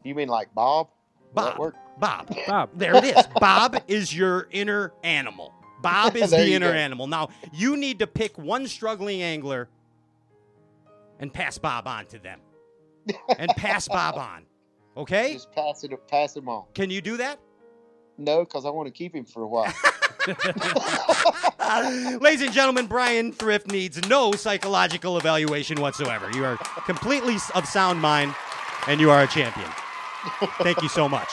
[0.03, 0.89] You mean like Bob?
[1.35, 1.59] Will that Bob.
[1.59, 1.75] work?
[1.99, 2.35] Bob.
[2.47, 2.69] Bob.
[2.75, 3.25] There it is.
[3.39, 5.53] Bob is your inner animal.
[5.81, 6.77] Bob is the inner go.
[6.77, 7.07] animal.
[7.07, 9.69] Now, you need to pick one struggling angler
[11.19, 12.39] and pass Bob on to them.
[13.37, 14.43] and pass Bob on.
[14.97, 15.33] Okay?
[15.33, 16.65] Just pass it, pass him on.
[16.73, 17.39] Can you do that?
[18.17, 19.71] No, because I want to keep him for a while.
[22.19, 26.31] Ladies and gentlemen, Brian Thrift needs no psychological evaluation whatsoever.
[26.33, 28.33] You are completely of sound mind,
[28.87, 29.69] and you are a champion.
[30.59, 31.29] Thank you so much.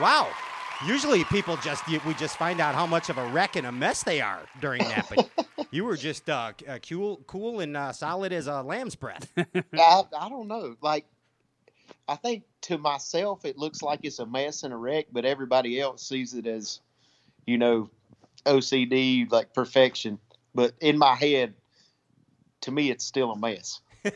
[0.00, 0.30] Wow.
[0.86, 3.72] Usually people just you, we just find out how much of a wreck and a
[3.72, 7.92] mess they are during that, but you were just uh, uh, cool, cool and uh,
[7.92, 9.28] solid as a lamb's breath.
[9.36, 10.76] I, I don't know.
[10.80, 11.04] Like,
[12.06, 15.80] I think to myself, it looks like it's a mess and a wreck, but everybody
[15.80, 16.80] else sees it as,
[17.44, 17.90] you know,
[18.46, 20.18] OCD, like perfection.
[20.54, 21.54] But in my head,
[22.62, 23.80] to me, it's still a mess.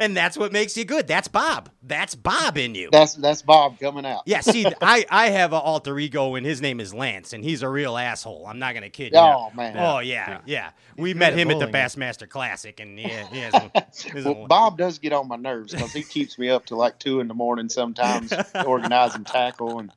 [0.00, 1.06] and that's what makes you good.
[1.06, 1.70] That's Bob.
[1.82, 2.88] That's Bob in you.
[2.90, 4.22] That's that's Bob coming out.
[4.26, 7.62] Yeah, see, I, I have an alter ego, and his name is Lance, and he's
[7.62, 8.46] a real asshole.
[8.46, 9.18] I'm not gonna kid you.
[9.18, 9.76] Oh man.
[9.78, 10.70] Oh yeah, yeah.
[10.96, 11.72] We met at him at the bullying.
[11.74, 13.54] Bassmaster Classic, and yeah, he has.
[13.54, 13.70] a-
[14.02, 16.66] he has a- Well, Bob does get on my nerves because he keeps me up
[16.66, 18.32] to like two in the morning sometimes
[18.64, 19.92] organizing tackle and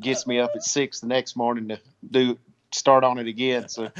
[0.00, 1.78] gets me up at six the next morning to
[2.10, 2.38] do
[2.74, 3.68] start on it again.
[3.68, 3.90] So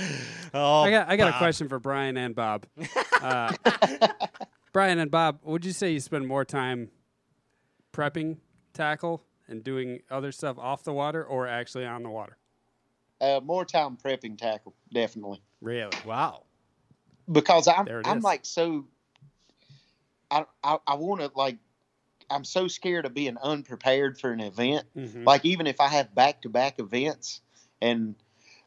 [0.55, 1.35] oh, I got I got Bob.
[1.35, 2.67] a question for Brian and Bob.
[3.25, 3.51] Uh,
[4.75, 6.91] Brian and Bob, would you say you spend more time
[7.91, 8.37] prepping
[8.75, 12.37] tackle and doing other stuff off the water or actually on the water?
[13.23, 15.41] uh, more time prepping tackle, definitely.
[15.63, 15.97] Really?
[16.05, 16.43] Wow.
[17.33, 18.25] because I'm I'm is.
[18.25, 18.85] like so
[20.31, 21.57] I I, I want to like
[22.29, 24.85] I'm so scared of being unprepared for an event.
[24.95, 25.25] Mhm.
[25.25, 27.41] Like even if I have back to back events
[27.81, 28.17] and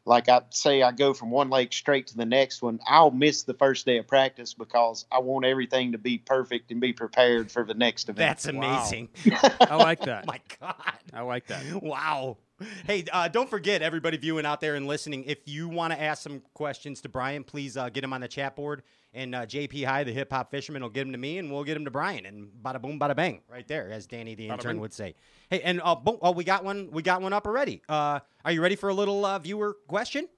[0.08, 3.42] like I say I go from one lake straight to the next one, I'll miss
[3.42, 7.52] the first day of practice because I want everything to be perfect and be prepared
[7.52, 8.18] for the next event.
[8.18, 8.50] That's Wow.
[8.50, 9.10] amazing.
[9.60, 10.26] I like that.
[10.26, 10.74] My God.
[11.12, 11.62] I like that.
[11.82, 12.38] Wow.
[12.86, 16.22] Hey, uh, don't forget, everybody viewing out there and listening, if you want to ask
[16.22, 18.82] some questions to Brian, please uh, get him on the chat board.
[19.14, 21.64] And uh, JP High, the hip hop fisherman, will get him to me, and we'll
[21.64, 22.26] get him to Brian.
[22.26, 25.14] And bada boom, bada bang, right there, as Danny the intern would say.
[25.50, 26.90] Hey, and uh, boom, oh, we got one.
[26.90, 27.82] We got one up already.
[27.88, 30.28] Uh, are you ready for a little uh, viewer question?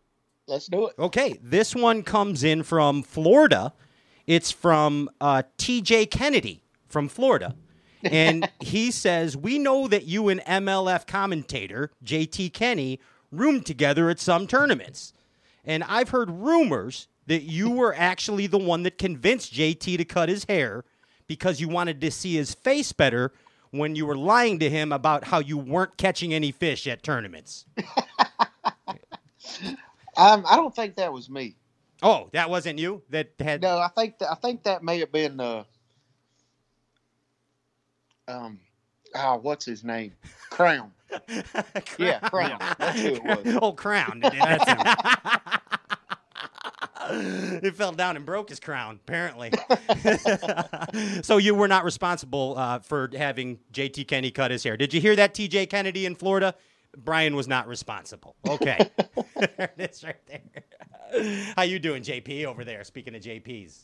[0.47, 0.95] Let's do it.
[0.99, 3.73] Okay, this one comes in from Florida.
[4.27, 7.57] It's from uh, TJ Kennedy from Florida.
[8.03, 14.21] And he says, We know that you and MLF commentator JT Kennedy roomed together at
[14.21, 15.13] some tournaments.
[15.65, 20.29] And I've heard rumors that you were actually the one that convinced JT to cut
[20.29, 20.85] his hair
[21.27, 23.33] because you wanted to see his face better
[23.71, 27.67] when you were lying to him about how you weren't catching any fish at tournaments.
[30.17, 31.57] Um, I don't think that was me.
[32.03, 33.63] Oh, that wasn't you that had.
[33.63, 35.65] No, I think that I think that may have been uh,
[38.31, 38.59] um,
[39.15, 40.13] oh, what's his name?
[40.51, 40.93] Crown.
[41.99, 42.59] Yeah, Crown.
[42.79, 43.59] That's who it was.
[43.63, 44.21] oh, crown.
[44.21, 44.79] That's him.
[47.65, 49.51] it fell down and broke his crown, apparently.
[51.23, 54.77] so you were not responsible uh, for having JT Kennedy cut his hair.
[54.77, 56.55] Did you hear that, TJ Kennedy in Florida?
[56.97, 58.37] Brian was not responsible.
[58.49, 58.89] Okay.
[59.35, 61.53] there it is right there.
[61.57, 62.85] How you doing, JP, over there?
[62.85, 63.81] Speaking of JPs.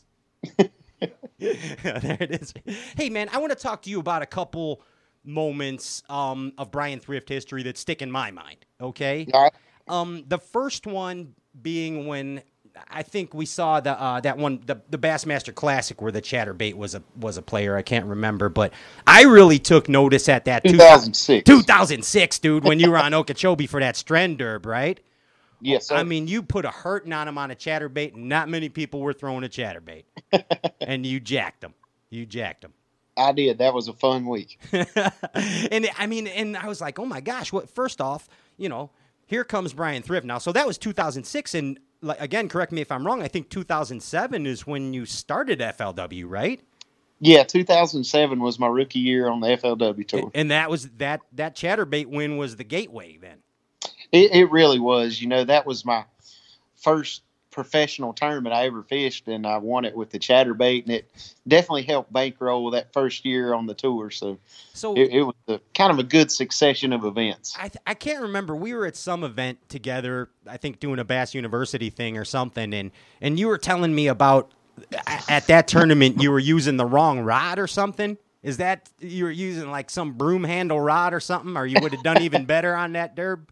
[1.39, 2.53] there it is.
[2.95, 4.81] Hey, man, I want to talk to you about a couple
[5.23, 8.65] moments um, of Brian Thrift history that stick in my mind.
[8.81, 9.27] Okay.
[9.33, 9.53] Right.
[9.87, 12.41] Um, the first one being when
[12.89, 16.75] I think we saw the uh, that one the the Bassmaster Classic where the chatterbait
[16.75, 17.75] was a was a player.
[17.75, 18.73] I can't remember, but
[19.05, 21.45] I really took notice at that 2006.
[21.45, 24.99] 2006, dude, when you were on Okeechobee for that Stren Derb, right?
[25.61, 25.95] Yes, sir.
[25.95, 28.13] Oh, I mean, you put a hurting on him on a chatterbait.
[28.13, 30.05] and Not many people were throwing a chatterbait,
[30.81, 31.73] and you jacked him.
[32.09, 32.73] You jacked him.
[33.17, 33.57] I did.
[33.57, 34.59] That was a fun week.
[34.71, 37.51] and I mean, and I was like, oh my gosh!
[37.51, 37.69] What?
[37.69, 38.91] First off, you know,
[39.25, 40.37] here comes Brian Thrift now.
[40.37, 43.23] So that was 2006, and like again, correct me if I'm wrong.
[43.23, 46.61] I think 2007 is when you started FLW, right?
[47.19, 50.31] Yeah, 2007 was my rookie year on the FLW tour.
[50.35, 53.39] And that was that that chatterbait win was the gateway then.
[54.11, 55.21] It, it really was.
[55.21, 56.05] You know, that was my
[56.75, 61.09] first professional tournament I ever fished, and I won it with the chatterbait, and it
[61.47, 64.11] definitely helped bankroll that first year on the tour.
[64.11, 64.37] So
[64.73, 67.55] So it, it was a, kind of a good succession of events.
[67.57, 68.55] I, th- I can't remember.
[68.55, 70.29] We were at some event together.
[70.45, 72.91] I think doing a Bass University thing or something, and
[73.21, 74.51] and you were telling me about
[75.27, 78.17] at that tournament you were using the wrong rod or something.
[78.43, 81.91] Is that you were using like some broom handle rod or something, or you would
[81.91, 83.47] have done even better on that derb?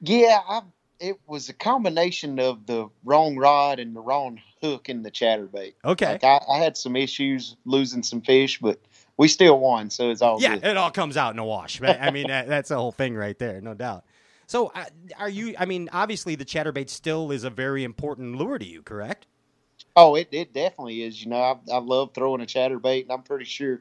[0.00, 0.62] Yeah, I,
[1.00, 5.74] it was a combination of the wrong rod and the wrong hook in the chatterbait.
[5.84, 6.12] Okay.
[6.12, 8.80] Like I, I had some issues losing some fish, but
[9.16, 10.64] we still won, so it's all Yeah, good.
[10.64, 11.80] it all comes out in a wash.
[11.82, 14.04] I mean, that, that's the whole thing right there, no doubt.
[14.46, 14.84] So, uh,
[15.18, 15.54] are you?
[15.58, 19.26] I mean, obviously, the chatterbait still is a very important lure to you, correct?
[19.96, 21.22] Oh, it, it definitely is.
[21.22, 23.80] You know, I, I love throwing a chatterbait, and I'm pretty sure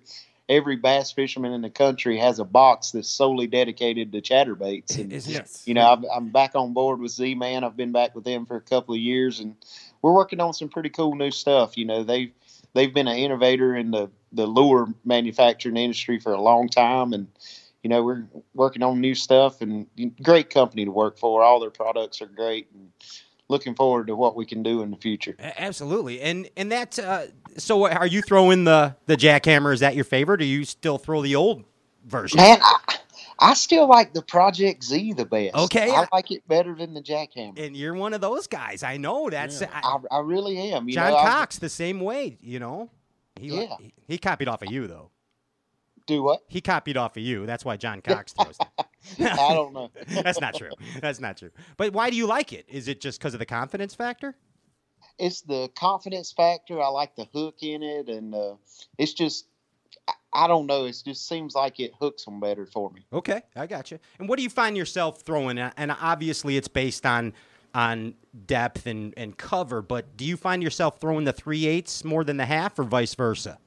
[0.50, 4.98] every bass fisherman in the country has a box that's solely dedicated to chatterbaits.
[5.00, 5.34] And, Isn't?
[5.34, 5.64] Yes.
[5.66, 7.64] you know, I'm, I'm back on board with Z Man.
[7.64, 9.56] I've been back with them for a couple of years, and
[10.02, 11.78] we're working on some pretty cool new stuff.
[11.78, 12.32] You know, they've
[12.74, 17.28] they've been an innovator in the the lure manufacturing industry for a long time, and
[17.84, 19.88] you know, we're working on new stuff and
[20.22, 21.44] great company to work for.
[21.44, 22.92] All their products are great, and
[23.50, 25.36] looking forward to what we can do in the future.
[25.40, 26.98] Absolutely, and and that.
[27.00, 27.24] Uh,
[27.58, 29.74] so, are you throwing the the jackhammer?
[29.74, 31.64] Is that your favorite, or you still throw the old
[32.06, 32.38] version?
[32.38, 32.98] Man, I,
[33.40, 35.56] I still like the Project Z the best.
[35.56, 35.92] Okay.
[35.92, 37.60] I like it better than the Jackhammer.
[37.64, 38.84] And you're one of those guys.
[38.84, 40.88] I know that's I- I, I really am.
[40.88, 42.38] You John know, Cox the same way.
[42.42, 42.90] You know,
[43.40, 43.76] he Yeah.
[43.80, 45.10] he, he copied off of you though.
[46.08, 46.42] do what?
[46.48, 47.46] He copied off of you.
[47.46, 48.58] That's why John Cox throws.
[49.20, 49.92] I don't know.
[50.08, 50.72] That's not true.
[51.02, 51.52] That's not true.
[51.78, 52.66] But why do you like it?
[52.68, 54.36] Is it just because of the confidence factor?
[55.20, 56.82] it's the confidence factor.
[56.82, 58.56] I like the hook in it, and uh,
[58.98, 59.48] it's just
[60.08, 60.86] I, I don't know.
[60.86, 63.06] It just seems like it hooks them better for me.
[63.12, 64.00] Okay, I got you.
[64.20, 65.58] And what do you find yourself throwing?
[65.58, 67.34] And obviously, it's based on
[67.76, 68.14] on
[68.46, 69.82] depth and, and cover.
[69.82, 73.16] But do you find yourself throwing the three eighths more than the half, or vice
[73.16, 73.60] versa?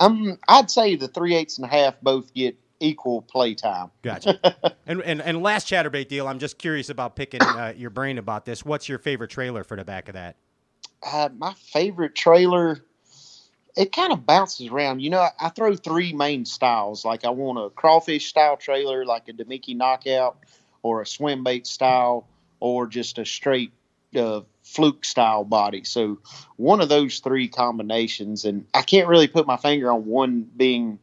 [0.00, 3.90] Um, I'd say the three eighths and a half both get equal play time.
[4.02, 4.38] Gotcha.
[4.86, 6.28] and, and and last chatterbait deal.
[6.28, 8.64] I'm just curious about picking uh, your brain about this.
[8.64, 10.36] What's your favorite trailer for the back of that?
[11.02, 12.84] Uh, my favorite trailer,
[13.76, 15.00] it kind of bounces around.
[15.00, 17.04] You know, I, I throw three main styles.
[17.04, 20.38] Like I want a crawfish style trailer, like a Damiki knockout,
[20.82, 22.26] or a swim bait style,
[22.60, 23.72] or just a straight
[24.16, 25.84] uh, fluke style body.
[25.84, 26.18] So
[26.56, 30.98] one of those three combinations, and I can't really put my finger on one being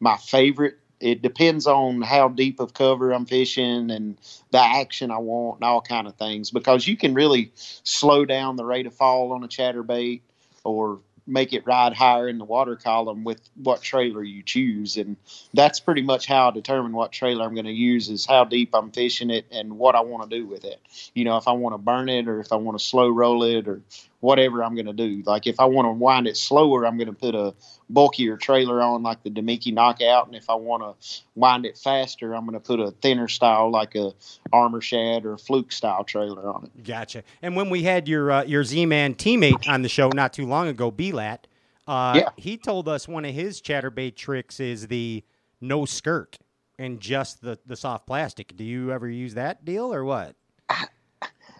[0.00, 0.78] my favorite.
[1.00, 4.16] It depends on how deep of cover I'm fishing and
[4.50, 8.56] the action I want and all kind of things because you can really slow down
[8.56, 10.22] the rate of fall on a chatterbait
[10.64, 15.16] or make it ride higher in the water column with what trailer you choose and
[15.52, 18.74] that's pretty much how I determine what trailer I'm going to use is how deep
[18.74, 20.80] I'm fishing it and what I want to do with it.
[21.14, 23.42] You know, if I want to burn it or if I want to slow roll
[23.42, 23.82] it or
[24.20, 25.22] whatever I'm going to do.
[25.26, 27.54] Like if I want to wind it slower, I'm going to put a
[27.88, 32.34] bulkier trailer on like the Damiki knockout and if I want to wind it faster,
[32.34, 34.12] I'm going to put a thinner style like a
[34.52, 36.84] armor shad or a fluke style trailer on it.
[36.84, 37.22] Gotcha.
[37.42, 40.68] And when we had your uh, your Z-Man teammate on the show not too long
[40.68, 41.46] ago, Belat,
[41.86, 42.28] uh, Yeah.
[42.36, 45.22] he told us one of his chatterbait tricks is the
[45.60, 46.38] no skirt
[46.78, 48.56] and just the, the soft plastic.
[48.56, 50.34] Do you ever use that deal or what?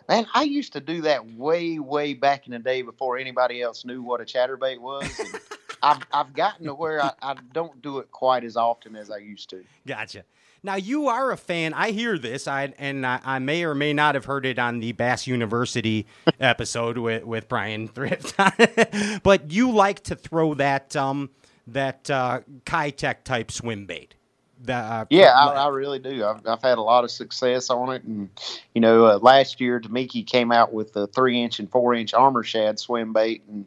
[0.08, 3.84] Man, I used to do that way, way back in the day before anybody else
[3.84, 5.08] knew what a chatterbait was.
[5.82, 9.18] I've, I've gotten to where I, I don't do it quite as often as I
[9.18, 9.64] used to.
[9.86, 10.24] Gotcha.
[10.62, 11.74] Now you are a fan.
[11.74, 14.80] I hear this, I and I, I may or may not have heard it on
[14.80, 16.06] the Bass University
[16.40, 18.34] episode with with Brian Thrift.
[19.22, 21.30] but you like to throw that um
[21.68, 24.15] that uh, Keitech type swim bait.
[24.64, 26.24] The, uh, Yeah, I, I really do.
[26.24, 28.30] I've, I've had a lot of success on it, and
[28.74, 32.14] you know, uh, last year Damiki came out with a three inch and four inch
[32.14, 33.66] armor shad swim bait, and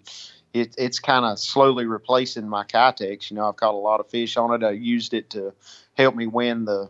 [0.53, 3.29] it, it's kind of slowly replacing my Keitechs.
[3.29, 4.65] You know, I've caught a lot of fish on it.
[4.65, 5.53] I used it to
[5.93, 6.89] help me win the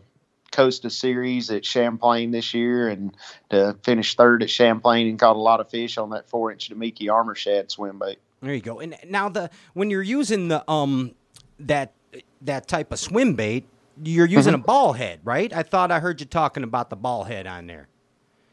[0.50, 3.14] Costa Series at Champlain this year, and
[3.50, 6.70] to finish third at Champlain, and caught a lot of fish on that four inch
[6.70, 8.18] Damiki armor shad swim bait.
[8.40, 8.80] There you go.
[8.80, 11.14] And now the when you're using the um
[11.58, 11.92] that
[12.40, 13.66] that type of swim bait,
[14.02, 15.52] you're using a ball head, right?
[15.52, 17.88] I thought I heard you talking about the ball head on there.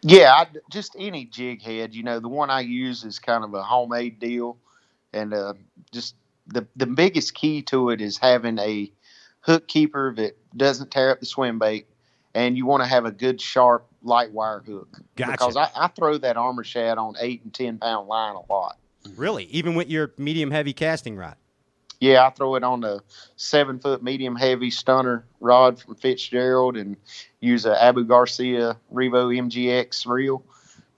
[0.01, 1.95] Yeah, I, just any jig head.
[1.95, 4.57] You know, the one I use is kind of a homemade deal,
[5.13, 5.53] and uh,
[5.91, 6.15] just
[6.47, 8.91] the the biggest key to it is having a
[9.41, 11.87] hook keeper that doesn't tear up the swim bait,
[12.33, 14.99] and you want to have a good sharp light wire hook.
[15.15, 15.31] Gotcha.
[15.31, 18.77] Because I, I throw that armor shad on eight and ten pound line a lot.
[19.15, 21.35] Really, even with your medium heavy casting rod.
[21.99, 23.01] Yeah, I throw it on the
[23.37, 26.95] seven foot medium heavy stunner rod from Fitzgerald and
[27.39, 30.43] use a Abu Garcia Revo MGX reel.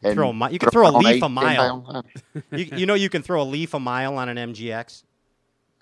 [0.04, 2.06] And Throw a mi- you can throw a leaf eight, a mile.
[2.52, 5.04] You, you know you can throw a leaf a mile on an MGX.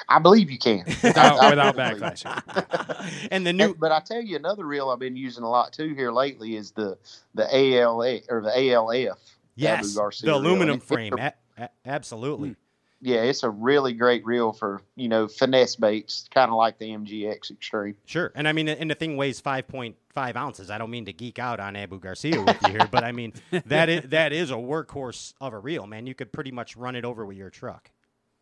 [0.09, 0.83] I believe you can.
[1.03, 3.27] Without, I- I without backlash.
[3.31, 5.93] and the new But I tell you, another reel I've been using a lot too
[5.95, 6.97] here lately is the
[7.33, 9.17] the ALA or the ALF.
[9.55, 11.13] yes, Abu Garcia the aluminum And it- frame.
[11.19, 12.49] A- a- absolutely.
[12.49, 12.53] Hmm.
[12.99, 16.89] Yeah, it's a really great reel for you know finesse baits, kind of like the
[16.89, 17.95] MGX Extreme.
[18.05, 18.31] Sure.
[18.33, 20.71] And I mean, and the thing weighs 5.5 ounces.
[20.71, 23.33] I don't mean to geek out on Abu Garcia with you here, but I mean,
[23.67, 26.07] that is, that is a workhorse of a reel, man.
[26.07, 27.91] You could pretty much run it over with your truck.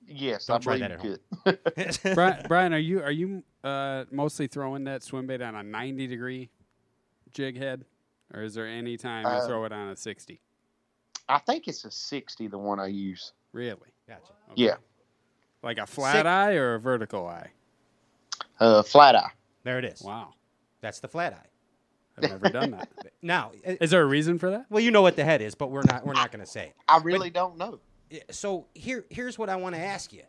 [0.08, 2.16] Yes, Don't I try believe that you at could.
[2.16, 6.06] Brian, Brian, are you are you uh, mostly throwing that swim bait on a ninety
[6.08, 6.50] degree
[7.34, 7.84] jig head,
[8.34, 10.40] or is there any time you Uh, throw it on a sixty?
[11.28, 13.34] I think it's a 60, the one I use.
[13.52, 13.90] Really?
[14.08, 14.34] Gotcha.
[14.56, 14.76] Yeah,
[15.64, 16.26] Like a flat Sick.
[16.26, 17.50] eye or a vertical eye?
[18.60, 19.32] uh, flat eye.
[19.64, 20.02] There it is.
[20.02, 20.34] Wow,
[20.82, 21.48] That's the flat eye.
[22.18, 22.88] I've never done that.
[23.22, 24.68] Now, Is there a reason for that?
[24.70, 26.68] well, you know what the head is, but we're not we're not going to say
[26.68, 26.76] it.
[26.88, 27.80] I really don't know.
[28.32, 30.24] So here here's what I want to ask you.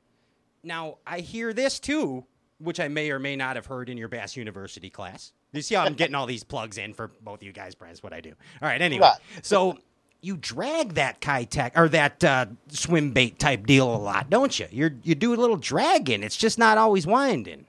[0.64, 2.24] Now, I hear this too,
[2.58, 5.32] which I may or may not have heard in your Bass University class.
[5.52, 7.92] You see how I'm getting all these plugs in for both of you guys, Brian,
[7.92, 8.30] is what I do.
[8.30, 9.02] All right, anyway.
[9.02, 9.18] Right.
[9.42, 9.78] So
[10.26, 14.66] you drag that Keitech or that uh, swim bait type deal a lot, don't you?
[14.70, 16.22] You're you do a little dragging.
[16.22, 17.66] It's just not always winding.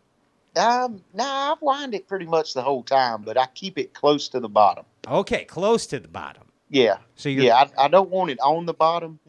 [0.55, 4.27] Um, nah, I've wind it pretty much the whole time, but I keep it close
[4.29, 4.85] to the bottom.
[5.07, 6.43] Okay, close to the bottom.
[6.69, 7.65] Yeah, So you're, yeah.
[7.77, 9.19] I, I don't want it on the bottom.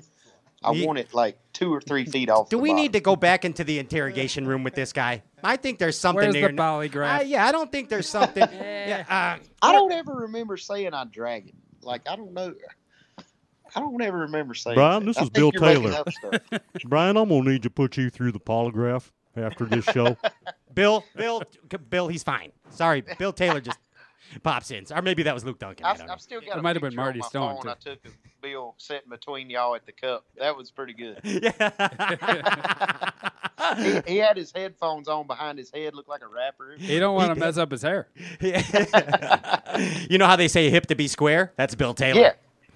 [0.64, 2.48] I Ye- want it like two or three feet off.
[2.48, 2.82] Do the we bottom.
[2.82, 5.22] need to go back into the interrogation room with this guy?
[5.44, 6.48] I think there's something Where's there.
[6.48, 7.20] the polygraph?
[7.20, 8.42] Uh, yeah, I don't think there's something.
[8.52, 11.54] yeah, uh, I don't ever remember saying I drag it.
[11.82, 12.54] Like I don't know.
[13.74, 14.76] I don't ever remember saying.
[14.76, 15.06] Brian, that.
[15.06, 16.04] this I is Bill Taylor.
[16.86, 20.16] Brian, I'm gonna need to put you through the polygraph after this show.
[20.74, 21.42] Bill, Bill,
[21.90, 22.52] Bill, he's fine.
[22.70, 23.78] Sorry, Bill Taylor just
[24.42, 25.86] pops in, or maybe that was Luke Duncan.
[25.86, 26.12] I I've, don't know.
[26.12, 26.56] I've still got.
[26.56, 27.70] It a might have been Marty Stone, too.
[27.70, 28.12] I took of
[28.42, 30.24] Bill sitting between y'all at the cup.
[30.38, 31.20] That was pretty good.
[31.24, 33.10] he, Yeah.
[34.06, 36.76] he had his headphones on behind his head, looked like a rapper.
[36.78, 38.08] He don't want to mess up his hair.
[40.08, 41.52] you know how they say hip to be square?
[41.56, 42.20] That's Bill Taylor.
[42.20, 42.32] Yeah,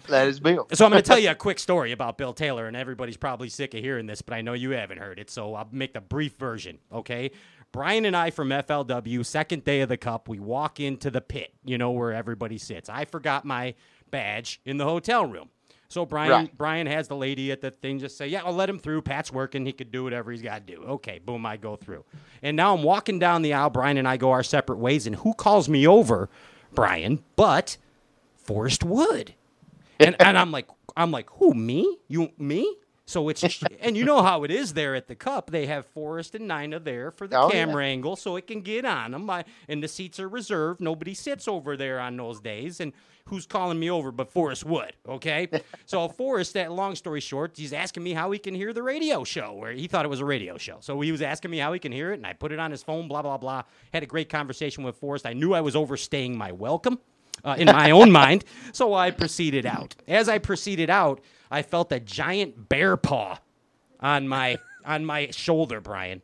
[0.08, 0.66] that is Bill.
[0.72, 3.48] So I'm going to tell you a quick story about Bill Taylor, and everybody's probably
[3.48, 6.00] sick of hearing this, but I know you haven't heard it, so I'll make the
[6.00, 7.30] brief version, okay?
[7.72, 11.54] Brian and I from FLW, second day of the Cup, we walk into the pit,
[11.64, 12.88] you know, where everybody sits.
[12.90, 13.74] I forgot my
[14.10, 15.48] badge in the hotel room.
[15.88, 16.56] So Brian Right.
[16.56, 19.02] Brian has the lady at the thing just say, "Yeah, I'll let him through.
[19.02, 19.66] Pat's working.
[19.66, 22.06] He could do whatever he's got to do." Okay, boom, I go through.
[22.42, 23.68] And now I'm walking down the aisle.
[23.68, 25.06] Brian and I go our separate ways.
[25.06, 26.30] And who calls me over,
[26.74, 27.22] Brian?
[27.36, 27.76] But
[28.36, 29.34] Forrest Wood.
[30.06, 31.98] And and I'm like, I'm like, who me?
[32.08, 32.76] You me?
[33.04, 33.42] So it's
[33.80, 35.50] and you know how it is there at the Cup.
[35.50, 37.52] They have Forrest and Nina there for the Oh, yeah.
[37.52, 39.28] camera angle, so it can get on them.
[39.28, 40.80] I, and the seats are reserved.
[40.80, 42.80] Nobody sits over there on those days.
[42.80, 42.92] And
[43.26, 44.92] who's calling me over but Forrest Wood?
[45.06, 45.48] Okay,
[45.84, 46.54] so Forrest.
[46.54, 49.72] That long story short, he's asking me how he can hear the radio show, where
[49.72, 50.76] he thought it was a radio show.
[50.80, 52.70] So he was asking me how he can hear it, and I put it on
[52.70, 53.08] his phone.
[53.08, 53.64] Blah blah blah.
[53.92, 55.26] Had a great conversation with Forrest.
[55.26, 57.00] I knew I was overstaying my welcome
[57.44, 58.44] uh, in my own mind.
[58.72, 59.94] So I proceeded out.
[60.08, 61.20] As I proceeded out,
[61.50, 63.38] I felt a giant bear paw
[64.00, 66.22] on my on my shoulder, Brian.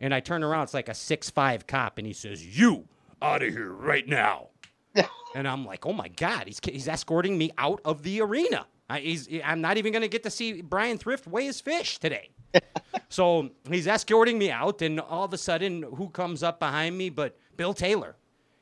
[0.00, 0.64] And I turn around.
[0.64, 2.84] It's like a six five cop, and he says, "You
[3.20, 4.48] out of here right now."
[5.34, 8.66] and I'm like, "Oh my god!" He's he's escorting me out of the arena.
[8.88, 11.98] I, he's I'm not even going to get to see Brian Thrift weigh his fish
[11.98, 12.30] today.
[13.08, 17.10] so he's escorting me out, and all of a sudden, who comes up behind me?
[17.10, 18.16] But Bill Taylor.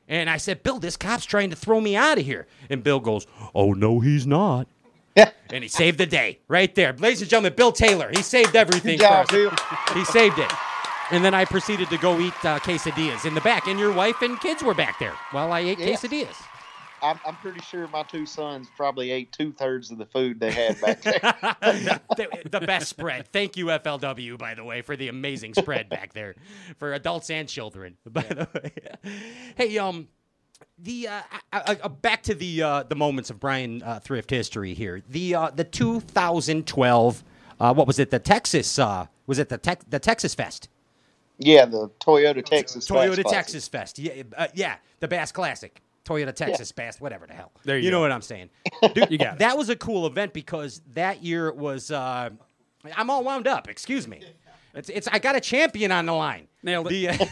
[0.07, 2.47] And I said, Bill, this cop's trying to throw me out of here.
[2.69, 4.67] And Bill goes, Oh, no, he's not.
[5.15, 6.93] and he saved the day right there.
[6.93, 8.09] Ladies and gentlemen, Bill Taylor.
[8.15, 9.59] He saved everything job, for us.
[9.93, 10.51] He saved it.
[11.09, 13.67] And then I proceeded to go eat uh, quesadillas in the back.
[13.67, 15.87] And your wife and kids were back there while I ate Yeah.
[15.87, 16.35] quesadillas.
[17.01, 20.51] I'm, I'm pretty sure my two sons probably ate two thirds of the food they
[20.51, 21.19] had back there.
[21.61, 23.27] the, the best spread.
[23.27, 26.35] Thank you, FLW, by the way, for the amazing spread back there
[26.77, 27.97] for adults and children.
[28.05, 28.71] By the way,
[29.55, 30.07] hey, um,
[30.79, 31.21] the uh,
[31.53, 35.01] uh, back to the uh, the moments of Brian uh, Thrift history here.
[35.09, 37.23] The uh, the 2012,
[37.59, 38.09] uh, what was it?
[38.09, 40.69] The Texas uh, was it the Tex the Texas Fest?
[41.37, 42.87] yeah, the Toyota Texas.
[42.87, 43.27] Toyota Classic.
[43.27, 43.99] Texas Fest.
[43.99, 45.81] Yeah, uh, yeah, the Bass Classic.
[46.07, 47.51] Toyota Texas Bass, whatever the hell.
[47.63, 48.49] There you you know what I'm saying.
[48.93, 49.39] Dude, You got it.
[49.39, 51.91] that was a cool event because that year it was.
[51.91, 52.29] Uh,
[52.95, 53.67] I'm all wound up.
[53.67, 54.21] Excuse me.
[54.73, 56.47] It's, it's I got a champion on the line.
[56.63, 57.17] Nailed it.
[57.17, 57.27] The,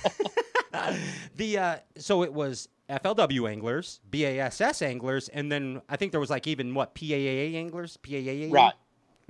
[0.73, 0.95] uh,
[1.35, 6.29] the uh, so it was FLW anglers, BASS anglers, and then I think there was
[6.29, 8.51] like even what PAAA anglers, PAAA.
[8.51, 8.73] Right.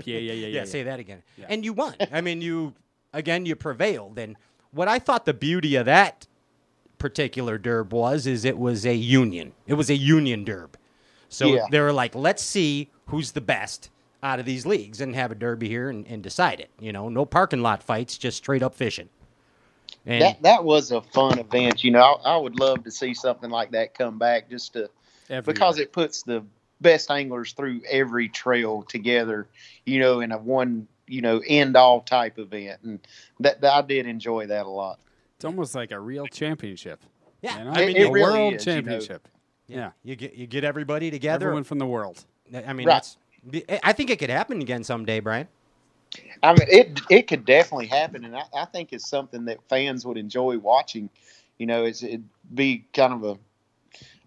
[0.04, 1.24] Yeah, yeah, yeah, Yeah, say that again.
[1.48, 1.96] And you won.
[2.12, 2.74] I mean, you
[3.14, 4.20] again, you prevailed.
[4.20, 4.36] And
[4.72, 6.28] what I thought the beauty of that
[7.06, 9.54] particular derb was is it was a union.
[9.68, 10.70] It was a union derb.
[11.30, 11.68] So Yeah.
[11.70, 13.92] they were like, let's see who's the best
[14.24, 16.72] out of these leagues and have a derby here and, and decide it.
[16.80, 19.10] You know, no parking lot fights, just straight up fishing.
[20.04, 21.84] And That that was a fun event.
[21.84, 24.90] You know, I, I would love to see something like that come back, just to
[25.30, 25.84] Every because year.
[25.86, 26.44] it puts the
[26.82, 29.48] best anglers through every trail together.
[29.86, 33.00] You know, in a one you know end all type event, and
[33.42, 34.98] that, that I did enjoy that a lot.
[35.36, 37.02] It's almost like a real championship.
[37.42, 37.72] Yeah, you know?
[37.72, 38.78] I mean, It- it a really world is, you know.
[38.82, 39.28] championship.
[39.68, 39.92] yeah.
[40.04, 41.48] you get you get everybody together.
[41.48, 42.26] everyone from the world.
[42.54, 42.96] I mean, Right.
[42.96, 43.18] that's.
[43.84, 45.48] I think it could happen again someday, Brian.
[46.42, 50.06] I mean, it it could definitely happen, and I, I think it's something that fans
[50.06, 51.10] would enjoy watching.
[51.60, 53.38] You know, it's, it'd be kind of a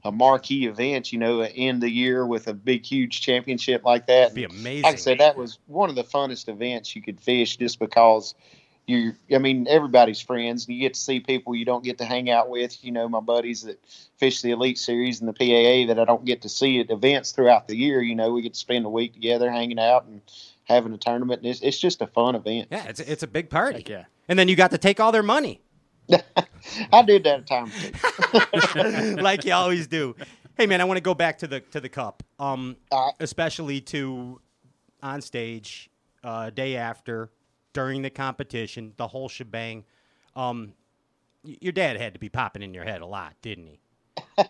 [0.04, 1.12] a marquee event.
[1.12, 4.24] You know, end the year with a big, huge championship like that.
[4.26, 4.82] It'd be amazing.
[4.84, 8.34] Like I said, that was one of the funnest events you could fish, just because
[8.89, 9.14] you.
[9.32, 10.66] I mean, everybody's friends.
[10.66, 12.82] and You get to see people you don't get to hang out with.
[12.84, 13.78] You know, my buddies that
[14.16, 17.32] fish the Elite Series and the PAA that I don't get to see at events
[17.32, 18.03] throughout the year.
[18.03, 20.20] You know, we get to spend a week together, hanging out and
[20.64, 21.43] having a tournament.
[21.43, 22.68] And it's, it's just a fun event.
[22.70, 23.78] Yeah, it's it's a big party.
[23.78, 24.05] Heck yeah.
[24.28, 25.61] And then you got to take all their money,
[26.93, 29.16] I did that a time.
[29.22, 30.14] like you always do.
[30.57, 33.14] Hey man, I want to go back to the to the cup, um, All right.
[33.20, 34.41] especially to
[35.03, 35.91] on stage,
[36.24, 37.30] uh, day after,
[37.78, 39.84] during the competition, the whole shebang.
[40.34, 40.72] Um,
[41.44, 43.80] your dad had to be popping in your head a lot, didn't he?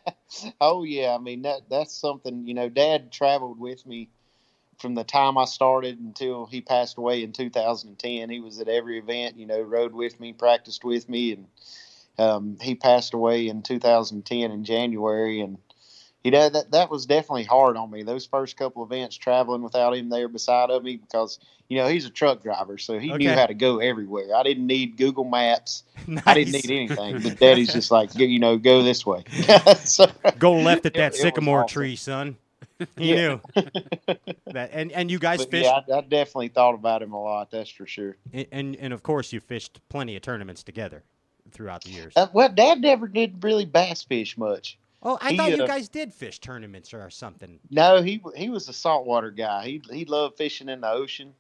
[0.60, 2.46] Oh yeah, I mean that that's something.
[2.46, 4.10] You know, Dad traveled with me
[4.78, 8.28] from the time I started until he passed away in 2010.
[8.28, 9.36] He was at every event.
[9.38, 11.46] You know, rode with me, practiced with me, and
[12.18, 15.40] um, he passed away in 2010 in January.
[15.40, 15.56] And
[16.28, 18.02] you know that that was definitely hard on me.
[18.02, 21.38] Those first couple events traveling without him there beside of me because
[21.70, 24.36] you know he's a truck driver, so he knew how to go everywhere.
[24.36, 25.84] I didn't need Google Maps.
[26.26, 27.22] I didn't need anything.
[27.22, 29.24] But Daddy's just like, you know, go this way.
[29.78, 30.04] so,
[30.38, 31.72] Go left at that it sycamore awesome.
[31.72, 32.36] tree, son.
[32.98, 33.38] He Yeah.
[33.56, 33.64] knew
[34.52, 37.22] that, and and you guys but fished, yeah, I, I definitely thought about him a
[37.22, 37.50] lot.
[37.50, 38.18] That's for sure.
[38.34, 41.04] and, and and of course you fished plenty of tournaments together
[41.52, 42.12] throughout the years.
[42.16, 44.76] Uh, well, Dad never did really bass fish much.
[45.03, 47.59] Oh, I he, thought you uh, guys did fish tournaments or something.
[47.70, 49.64] No, he he was a saltwater guy.
[49.64, 51.34] He he loved fishing in the ocean,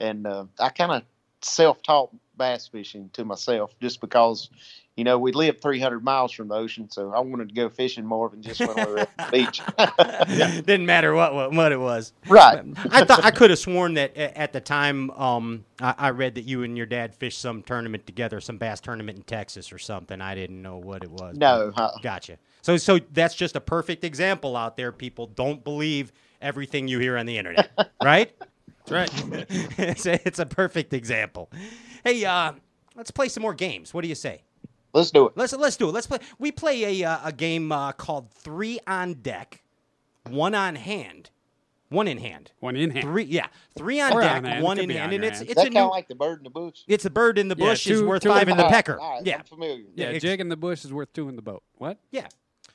[0.00, 1.02] and uh, I kind of
[1.44, 4.50] self taught bass fishing to myself just because,
[4.96, 8.04] you know, we lived 300 miles from the ocean, so I wanted to go fishing
[8.04, 9.62] more than just when we were at the beach.
[10.66, 12.12] Didn't matter what, what what it was.
[12.28, 12.64] right.
[12.90, 16.44] I thought I could have sworn that at the time um, I, I read that
[16.44, 20.20] you and your dad fished some tournament together, some bass tournament in Texas or something.
[20.20, 21.36] I didn't know what it was.
[21.36, 22.38] No, uh, gotcha.
[22.64, 24.90] So so that's just a perfect example out there.
[24.90, 27.70] People don't believe everything you hear on the internet,
[28.02, 28.32] right?
[28.86, 29.46] That's right.
[29.78, 31.50] it's, a, it's a perfect example.
[32.04, 32.52] Hey, uh,
[32.96, 33.92] let's play some more games.
[33.92, 34.40] What do you say?
[34.94, 35.34] let's do it.
[35.36, 35.92] Let's let's do it.
[35.92, 36.20] Let's play.
[36.38, 39.62] We play a uh, a game uh, called Three on Deck,
[40.30, 41.28] One on Hand,
[41.90, 42.52] One in Hand.
[42.60, 43.04] One in hand.
[43.04, 44.64] Three, yeah, three on Or deck, on hand.
[44.64, 45.50] one in hand, on and it's hand.
[45.50, 45.90] it's That's a kind new.
[45.90, 46.80] like the bird in the bush.
[46.88, 48.98] It's a bird in the Yeah, bush is worth two five in in the pecker.
[48.98, 49.84] all right, Yeah, I'm familiar.
[49.94, 51.62] Yeah, ex- jig in the bush is worth two in the boat.
[51.76, 51.98] What?
[52.10, 52.28] yeah.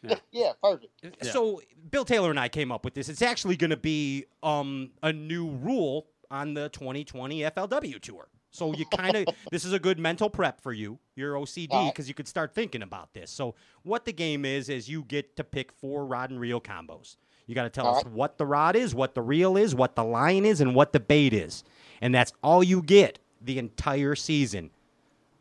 [0.32, 1.26] Yeah, perfect.
[1.26, 3.10] So Bill Taylor and I came up with this.
[3.10, 8.28] It's actually going to be um, a new rule on the 2020 FLW tour.
[8.52, 11.86] So you kind of this is a good mental prep for you, your OCD, All
[11.86, 11.94] right.
[11.94, 13.30] because you could start thinking about this.
[13.32, 17.18] So what the game is is you get to pick four rod and reel combos.
[17.46, 18.14] You got to tell All us right.
[18.14, 21.00] what the rod is, what the reel is, what the line is, and what the
[21.00, 21.64] bait is,
[22.02, 24.70] and that's all you get the entire season.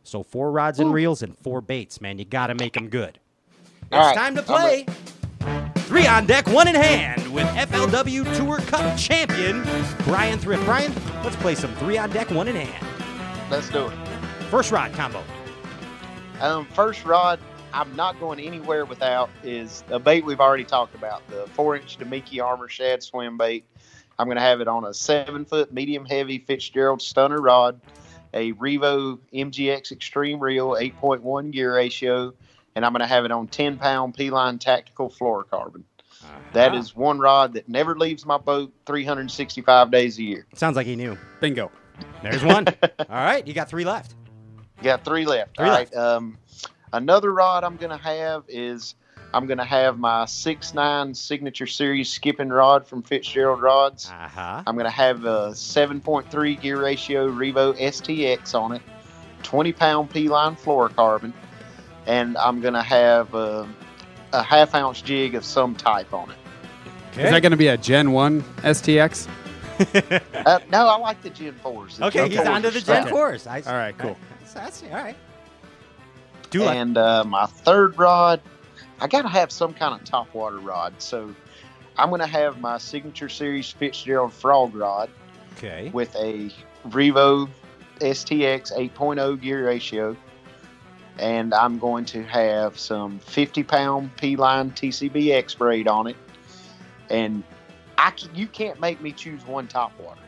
[0.05, 2.19] So four rods and reels and four baits, man.
[2.19, 3.21] You got to make them good.
[3.91, 4.85] It's right, time to play.
[5.87, 9.63] Three on deck, one in hand with FLW Tour Cup champion
[10.05, 10.63] Brian Thrift.
[10.67, 10.93] Brian,
[11.25, 12.87] let's play some three on deck, one in hand.
[13.51, 13.95] Let's do it.
[14.51, 15.25] First rod combo.
[16.41, 17.41] Um, first rod,
[17.73, 21.99] I'm not going anywhere without is a bait we've already talked about the four inch
[21.99, 23.65] Damiki Armor Shad swim bait.
[24.19, 27.81] I'm going to have it on a seven foot medium heavy Fitzgerald stunner rod,
[28.35, 32.35] a Revo MGX Extreme Reel 8.1 gear ratio,
[32.75, 35.83] and I'm going to have it on 10 pound P-Line tactical fluorocarbon.
[36.53, 40.47] That is one rod that never leaves my boat 365 days a year.
[40.55, 41.17] Sounds like he knew.
[41.41, 41.71] Bingo.
[42.23, 42.67] There's one.
[42.83, 44.15] All right, you got three left.
[44.83, 45.57] Got three left.
[45.57, 45.95] Three All left.
[45.95, 46.01] right.
[46.01, 46.39] Um,
[46.93, 48.95] another rod I'm going to have is
[49.35, 54.11] I'm going to have my six nine signature series skipping rod from Fitzgerald Rods.
[54.11, 54.63] Uh huh.
[54.67, 58.83] I'm going to have a 7.3 gear ratio Revo STX on it,
[59.43, 61.33] 20 pound P-Line fluorocarbon,
[62.09, 63.69] and I'm going to have a,
[64.33, 66.37] a half ounce jig of some type on it.
[67.13, 69.29] Is that going to be a Gen 1 STX?
[70.45, 71.97] Uh, no, I like the Gen 4s.
[71.97, 73.05] The Okay, Gen he's 4s on to the strong.
[73.05, 73.47] Gen 4s.
[73.47, 74.17] I, All right, cool.
[74.41, 75.17] That's, that's all right.
[76.51, 76.77] Two left.
[76.77, 78.41] And uh, my third rod,
[79.01, 80.95] I got to have some kind of top water rod.
[80.99, 81.35] So
[81.97, 85.11] I'm going to have my signature series Fitzgerald frog rod
[85.57, 85.91] Okay.
[85.93, 86.51] with a
[86.89, 87.49] Revo
[88.01, 90.17] STX 8.0 gear ratio.
[91.19, 96.17] And I'm going to have some 50 pound P-Line TCBX braid on it.
[97.11, 97.43] And
[97.97, 100.21] I can, you can't make me choose one top water.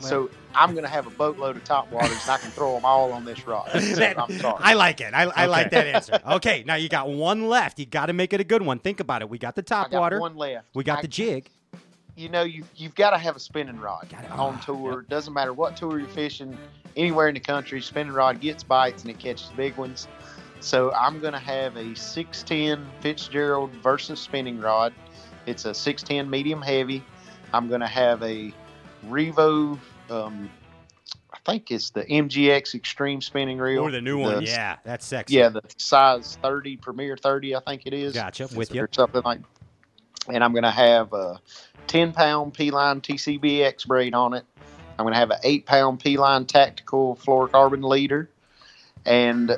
[0.00, 2.84] So I'm going to have a boatload of top waters and I can throw them
[2.84, 3.68] all on this rod.
[3.72, 4.58] That- I'm sorry.
[4.62, 5.12] I like it.
[5.12, 6.20] I, I like that answer.
[6.24, 7.78] Okay, now you got one left.
[7.80, 8.78] You got to make it a good one.
[8.78, 9.28] Think about it.
[9.28, 10.20] We got the I top got water.
[10.20, 10.68] one left.
[10.74, 11.50] We got I- the jig.
[12.18, 15.02] You know you you've got to have a spinning rod Gotta- on ah, tour.
[15.08, 16.58] Doesn't matter what tour you're fishing,
[16.96, 20.08] anywhere in the country, spinning rod gets bites and it catches big ones.
[20.58, 24.92] So I'm gonna have a 610 Fitzgerald Vursa spinning rod.
[25.46, 27.04] It's a 610 medium heavy.
[27.52, 28.52] I'm gonna have a
[29.06, 29.78] Revo.
[30.10, 30.50] Um,
[31.32, 33.84] I think it's the MGX Extreme spinning reel.
[33.84, 34.42] Or the new one.
[34.42, 35.36] The- Yeah, that's sexy.
[35.36, 38.48] Yeah, the size 30 Premier 30, I think it is Gotcha.
[38.56, 38.82] With you.
[38.82, 39.40] or something like.
[40.28, 41.40] And I'm going to have a
[41.86, 44.44] 10 pound P-Line TCBX X braid on it.
[44.98, 48.28] I'm going to have an 8 pound P-Line tactical fluorocarbon leader.
[49.06, 49.56] And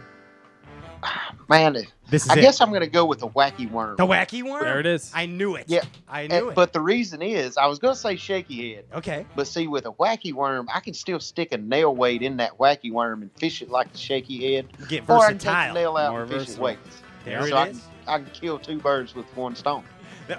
[1.49, 1.77] man,
[2.11, 2.43] This is I it.
[2.43, 3.97] guess I'm going to go with the wacky worm.
[3.97, 4.63] the wacky worm.
[4.63, 5.11] There it is.
[5.15, 5.65] I knew it.
[5.67, 5.83] Yeah.
[6.09, 6.55] I And- knew it.
[6.55, 9.27] But the reason is, I was going to say shaky head, okay.
[9.35, 12.59] but see, with a wacky worm, I can still stick a nail weight in that
[12.59, 15.17] wacky worm and fish it like a shaky head, Get versatile.
[15.17, 16.65] or I can take the nail out More and fish it versatile.
[16.65, 17.03] weights.
[17.25, 17.83] There so it I is.
[18.07, 19.85] I can kill two birds with one stone.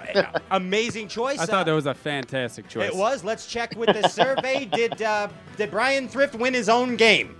[0.50, 1.38] Amazing choice.
[1.38, 2.88] I thought Uh, that was a fantastic choice.
[2.88, 3.24] It was.
[3.24, 4.64] Let's check with the survey.
[4.72, 7.36] did uh, did Brian Thrift win his own game?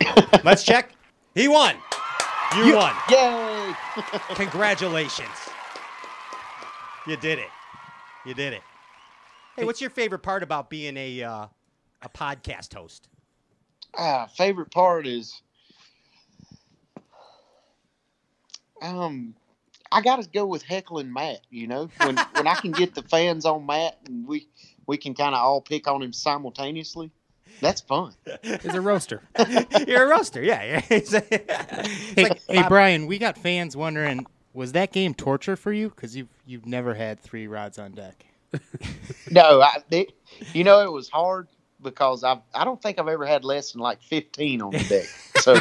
[0.44, 0.92] Let's check.
[1.34, 1.76] He won.
[2.56, 2.94] You won.
[3.10, 3.72] Yay!
[4.34, 5.28] Congratulations.
[7.06, 7.48] You did it.
[8.26, 8.62] You did it.
[9.56, 11.46] Hey, what's your favorite part about being a uh,
[12.02, 13.08] a podcast host?
[13.96, 15.42] Ah, favorite part is,
[18.80, 19.34] um,
[19.92, 21.40] I got to go with heckling Matt.
[21.50, 24.48] You know, when when I can get the fans on Matt and we
[24.86, 27.10] we can kind of all pick on him simultaneously.
[27.60, 28.14] That's fun.
[28.42, 29.22] He's a roaster.
[29.86, 30.64] You're a roaster, yeah.
[30.64, 30.82] yeah.
[30.90, 35.72] It's, it's Hey, like hey Brian, we got fans wondering, was that game torture for
[35.72, 35.90] you?
[35.90, 38.24] Because you've you've never had three rods on deck.
[39.30, 40.12] No, I, it,
[40.52, 41.48] you know, it was hard
[41.82, 45.06] because I I don't think I've ever had less than like fifteen on the deck.
[45.42, 45.54] So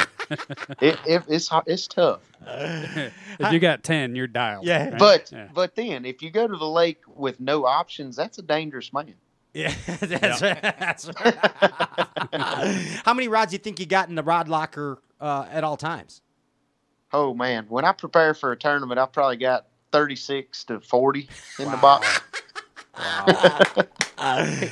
[0.80, 2.20] it, it, it's it's tough.
[2.48, 4.64] if you got ten, you're dialed.
[4.64, 4.90] Yeah.
[4.90, 5.00] right?
[5.00, 5.48] But Yeah.
[5.52, 9.16] but then if you go to the lake with no options, that's a dangerous man.
[9.56, 10.62] Yeah, that's right.
[10.62, 11.36] That's right.
[13.04, 15.78] How many rods do you think you got in the rod locker uh, at all
[15.78, 16.22] times?
[17.12, 21.28] Oh man, when I prepare for a tournament, I've probably got thirty six to forty
[21.60, 22.22] in the box.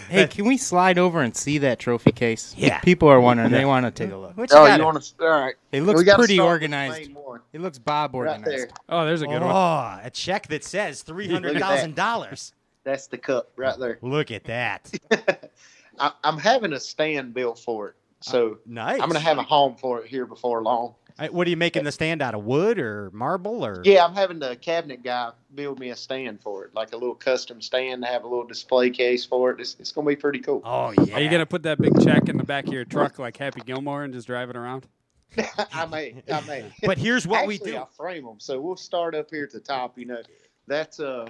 [0.10, 2.54] Hey, can we slide over and see that trophy case?
[2.58, 2.80] Yeah.
[2.82, 3.52] People are wondering.
[3.52, 4.38] They want to take a look.
[4.38, 4.86] What you Oh, got you it?
[4.86, 5.24] want to?
[5.26, 5.56] All right.
[5.72, 7.08] It looks We gotta pretty start with organized.
[7.14, 8.46] main one, It looks Bob Right organized.
[8.52, 8.70] there.
[8.90, 9.52] oh, there's a good one.
[9.52, 12.54] Oh, a check that says three hundred thousand dollars.
[12.84, 13.98] That's the cup right there.
[14.02, 14.92] Look at that.
[16.00, 19.02] I, I'm having a stand built for it, so uh, Nice.
[19.02, 20.96] I'm gonna have a home for it here before long.
[21.20, 22.44] Hey, What are you making the stand out of?
[22.46, 23.82] Wood or marble or?
[23.84, 27.16] Yeah, I'm having the cabinet guy build me a stand for it, like a little
[27.16, 29.60] custom stand to have a little display case for it.
[29.60, 30.62] It's, it's gonna be pretty cool.
[30.64, 31.16] Oh yeah.
[31.16, 33.62] Are you gonna put that big check in the back of your truck like Happy
[33.62, 34.88] Gilmore and just drive it around?
[35.74, 36.72] I may, I may.
[36.84, 37.76] But here's what we do.
[37.78, 39.98] I frame them, so we'll start up here at the top.
[39.98, 40.22] You know,
[40.68, 41.30] that's uh,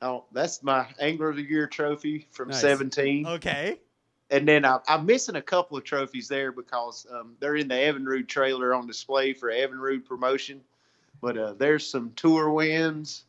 [0.00, 2.60] oh, that's my Angler of the Year trophy from Nice.
[2.60, 3.26] 17.
[3.26, 3.78] Okay.
[4.30, 7.74] And then I, I'm missing a couple of trophies there because um, they're in the
[7.74, 10.60] Evinrude trailer on display for Evinrude promotion.
[11.20, 13.24] But uh, there's some tour wins.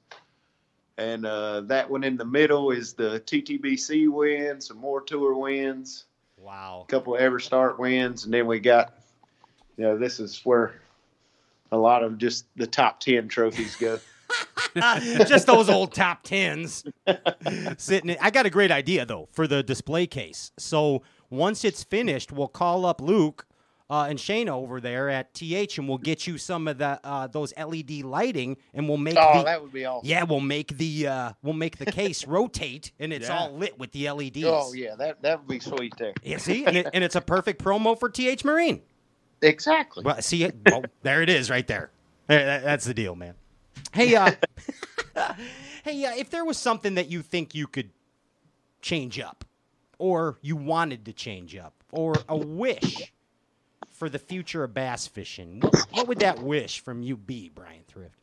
[0.97, 6.05] And uh, that one in the middle is the TTBC win, some more tour wins,
[6.37, 6.85] Wow.
[6.87, 8.25] a couple of Everstart wins.
[8.25, 8.93] And then we got,
[9.77, 10.75] you know, this is where
[11.71, 13.99] a lot of just the top 10 trophies go.
[15.27, 16.83] Just those old top tens
[17.77, 18.11] sitting.
[18.11, 20.51] In, I got a great idea though for the display case.
[20.57, 23.45] So once it's finished, we'll call up Luke
[23.89, 27.27] uh, and Shayna over there at TH, and we'll get you some of the uh,
[27.27, 30.07] those LED lighting, and we'll make Oh, the that would be awesome.
[30.07, 33.37] yeah, we'll make the uh, we'll make the case rotate, and it's Yeah.
[33.37, 34.43] all lit with the LEDs.
[34.45, 36.13] Oh, yeah, that, that would be sweet there.
[36.23, 38.81] Yeah, see, and, it, and it's a perfect promo for TH Marine.
[39.41, 40.03] Exactly.
[40.05, 40.55] Well, see it.
[40.67, 41.91] Well, there it is, right there.
[42.27, 43.33] There- That's the deal, man.
[43.93, 44.31] Hey, uh,
[45.83, 47.89] hey, uh, if there was something that you think you could
[48.81, 49.45] change up,
[49.97, 53.11] or you wanted to change up, or a wish
[53.91, 57.83] for the future of bass fishing, what, what would that wish from you be, Brian
[57.87, 58.15] Thrift?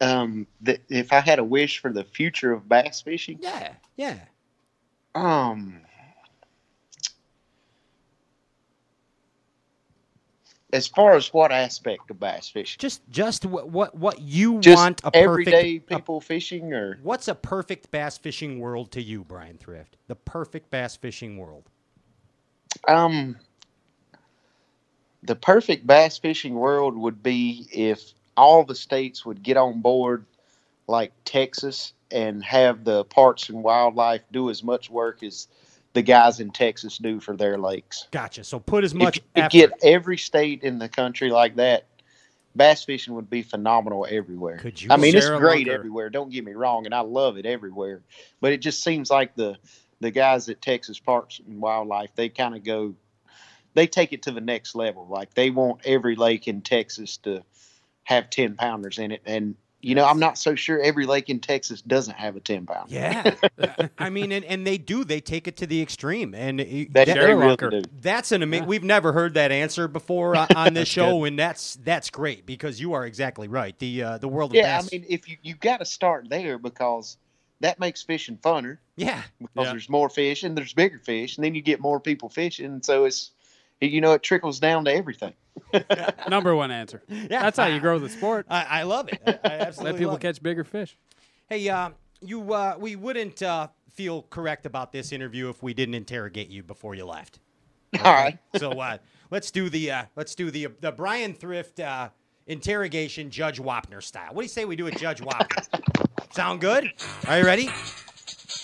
[0.00, 4.18] Um, th- if I had a wish for the future of bass fishing, Yeah, yeah.
[5.14, 5.82] Um,
[10.72, 12.78] as far as what aspect of bass fishing?
[12.78, 17.00] Just, just what, what, what you Just want a perfect everyday a- people fishing, or
[17.02, 19.96] What's a perfect bass fishing world to you, Brian Thrift?
[20.08, 21.64] The perfect bass fishing world.
[22.88, 23.36] um,
[25.22, 30.24] the perfect bass fishing world would be if all the states would get on board,
[30.88, 35.48] like Texas, and have the parks and wildlife do as much work as
[35.94, 38.08] the guys in Texas do for their lakes.
[38.10, 38.44] Gotcha.
[38.44, 39.52] So put as much if you effort.
[39.52, 41.86] get every state in the country like that,
[42.56, 44.58] bass fishing would be phenomenal everywhere.
[44.58, 45.72] Could you I mean, it's great Lunker.
[45.72, 46.10] everywhere.
[46.10, 48.02] Don't get me wrong, and I love it everywhere.
[48.40, 49.56] But it just seems like the
[50.00, 52.94] the guys at Texas Parks and Wildlife they kind of go,
[53.74, 55.06] they take it to the next level.
[55.08, 57.44] Like they want every lake in Texas to
[58.04, 61.40] have ten pounders in it, and you know I'm not so sure every lake in
[61.40, 62.90] Texas doesn't have a ten pound.
[62.90, 63.34] Yeah,
[63.98, 65.04] I mean, and, and they do.
[65.04, 68.66] They take it to the extreme, and it- That that- they really that's an amazing.
[68.66, 72.80] We've never heard that answer before on, on this show, and that's that's great because
[72.80, 73.78] you are exactly right.
[73.78, 76.58] The uh, the world of Yeah, I mean, if you you got to start there
[76.58, 77.16] because
[77.60, 78.78] that makes fishing funner.
[78.96, 79.70] yeah, because Yeah.
[79.72, 82.82] there's more fish and there's bigger fish, and then you get more people fishing.
[82.82, 83.30] So it's
[83.86, 85.34] you know, it trickles down to everything.
[86.28, 87.02] Number one answer.
[87.08, 87.26] Yeah.
[87.42, 88.46] That's how you grow the sport.
[88.48, 89.20] I, I love it.
[89.26, 90.22] I, I absolutely Let people love it.
[90.22, 90.96] catch bigger fish.
[91.48, 95.94] Hey, uh, you, uh, we wouldn't uh, feel correct about this interview if we didn't
[95.94, 97.40] interrogate you before you left.
[98.04, 98.38] All right.
[98.56, 98.98] So uh,
[99.30, 102.08] let's do the uh, let's do the the Brian Thrift uh,
[102.46, 104.32] interrogation, Judge Wapner style.
[104.32, 105.66] What do you say we do it, Judge Wapner?
[106.32, 106.90] Sound good?
[107.28, 107.68] Are you ready?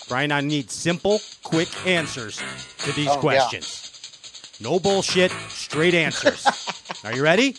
[0.07, 2.41] Brian, I need simple, quick answers
[2.79, 3.19] to these Oh, yeah.
[4.59, 4.61] Questions.
[4.61, 6.45] No bullshit, straight answers.
[7.03, 7.55] Are you ready?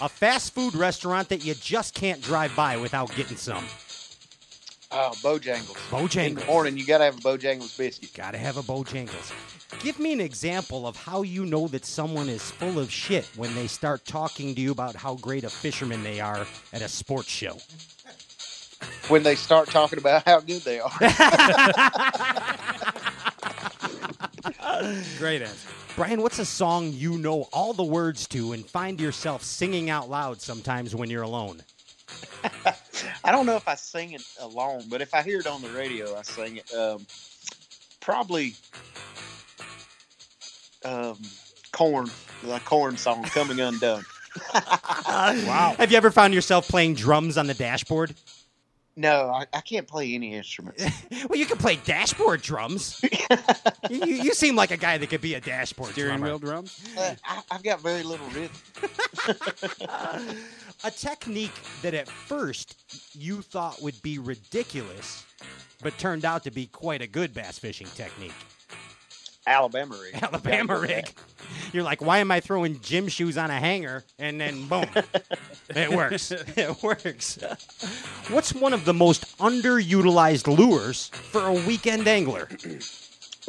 [0.00, 3.64] A fast food restaurant that you just can't drive by without getting some.
[4.94, 5.76] Oh, Bojangles.
[5.88, 6.26] Bojangles.
[6.26, 8.10] In the morning, you got to have a Bojangles biscuit.
[8.14, 9.32] Gotta have a Bojangles.
[9.82, 13.54] Give me an example of how you know that someone is full of shit when
[13.54, 17.30] they start talking to you about how great a fisherman they are at a sports
[17.30, 17.56] show.
[19.08, 20.90] When they start talking about how good they are.
[25.18, 25.68] Great answer.
[25.94, 30.08] Brian, what's a song you know all the words to and find yourself singing out
[30.08, 31.62] loud sometimes when you're alone?
[33.24, 35.68] I don't know if I sing it alone, but if I hear it on the
[35.70, 36.74] radio, I sing it.
[36.74, 37.06] Um,
[38.00, 38.54] probably
[40.84, 41.18] um,
[41.72, 42.10] Korn,
[42.42, 44.04] the Korn song, "Coming Undone."
[44.54, 45.74] wow.
[45.78, 48.14] Have you ever found yourself playing drums on the dashboard?
[48.94, 50.84] No, I, I can't play any instruments.
[51.28, 53.00] Well, you can play dashboard drums.
[53.90, 56.26] you, you you seem like a guy that could be a dashboard Steering drummer.
[56.26, 56.84] wheel drums.
[56.98, 58.50] Uh, I, I've got very little rhythm.
[60.84, 62.76] a technique that at first
[63.14, 65.24] you thought would be ridiculous,
[65.82, 68.34] but turned out to be quite a good bass fishing technique.
[69.46, 70.22] Alabama rig.
[70.22, 71.12] Alabama rig.
[71.72, 74.04] You're like, why am I throwing gym shoes on a hanger?
[74.18, 74.86] And then boom,
[75.76, 76.32] it works.
[76.56, 77.38] It works.
[78.28, 82.46] What's one of the most underutilized lures for a weekend angler?
[82.46, 82.98] that.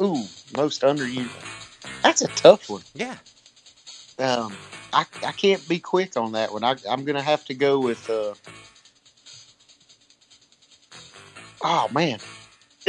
[0.00, 0.24] Ooh,
[0.56, 2.02] most underutilized.
[2.02, 2.82] That's a tough one.
[2.94, 3.16] Yeah.
[4.18, 4.56] Um,
[4.92, 6.64] I, I can't be quick on that one.
[6.64, 8.08] I, I'm going to have to go with.
[8.08, 8.34] Uh,
[11.62, 12.18] oh, man.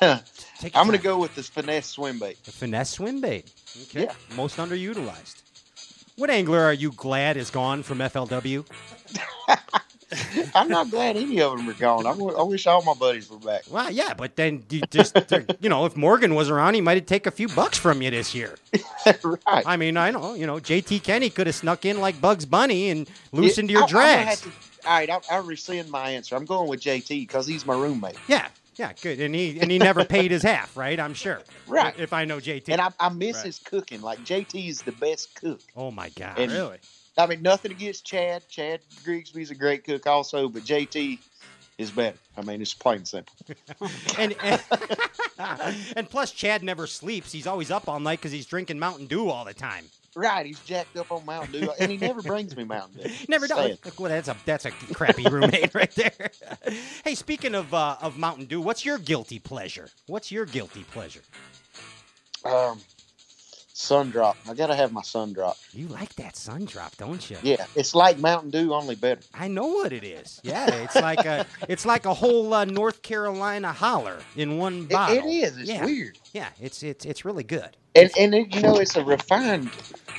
[0.00, 2.42] I'm going to go with this finesse swim bait.
[2.44, 3.50] The finesse swim bait.
[3.82, 4.04] Okay.
[4.04, 4.36] Yeah.
[4.36, 5.42] Most underutilized.
[6.16, 8.64] What angler are you glad is gone from FLW?
[10.54, 12.06] I'm not glad any of them are gone.
[12.06, 13.64] I w- I wish all my buddies were back.
[13.70, 15.14] Well, yeah, but then you just,
[15.60, 18.10] you know, if Morgan was around, he might have take a few bucks from you
[18.10, 18.56] this year.
[19.24, 19.66] right.
[19.66, 22.88] I mean, I know, you know, JT Kennedy could have snuck in like Bugs Bunny
[22.88, 24.40] and loosened Yeah, your I- drags.
[24.42, 24.48] to-
[24.86, 26.36] all right, I, I rescind my answer.
[26.36, 28.14] I'm going with JT because he's my roommate.
[28.28, 28.46] Yeah,
[28.76, 29.20] yeah, good.
[29.20, 30.98] And he and he never paid his half, right?
[31.00, 31.40] I'm sure.
[31.66, 31.98] Right.
[31.98, 32.68] If I know JT.
[32.68, 33.46] And I, I miss Right.
[33.46, 34.00] his cooking.
[34.02, 35.60] Like JT is the best cook.
[35.76, 36.38] oh my god.
[36.38, 36.78] And- Really?
[37.18, 38.46] I mean, nothing against Chad.
[38.48, 41.18] Chad Grigsby's a great cook also, but JT
[41.78, 42.18] is better.
[42.36, 43.34] I mean, it's plain and simple.
[44.18, 44.62] and, and,
[45.96, 47.32] and plus, Chad never sleeps.
[47.32, 49.86] He's always up all night because he's drinking Mountain Dew all the time.
[50.16, 53.10] Right, he's jacked up on Mountain Dew, and he never brings me Mountain Dew.
[53.28, 53.78] Never does.
[53.98, 56.30] Well, that's a that's a crappy roommate right there.
[57.04, 59.90] hey, speaking of uh, of Mountain Dew, what's your guilty pleasure?
[60.06, 61.20] What's your guilty pleasure?
[62.46, 62.80] Um,
[63.76, 64.36] sun drop.
[64.48, 65.58] I gotta have my sun drop.
[65.72, 67.36] You like that sun drop, don't you?
[67.42, 69.20] Yeah, it's like Mountain Dew, only better.
[69.34, 70.40] I know what it is.
[70.42, 74.88] Yeah, it's like a it's like a whole uh, North Carolina holler in one It,
[74.90, 75.16] bottle.
[75.18, 75.58] it is.
[75.58, 75.84] It's yeah.
[75.84, 77.76] weird, Yeah, it's it's it's really good.
[77.94, 79.70] and and it, you know, it's a refined.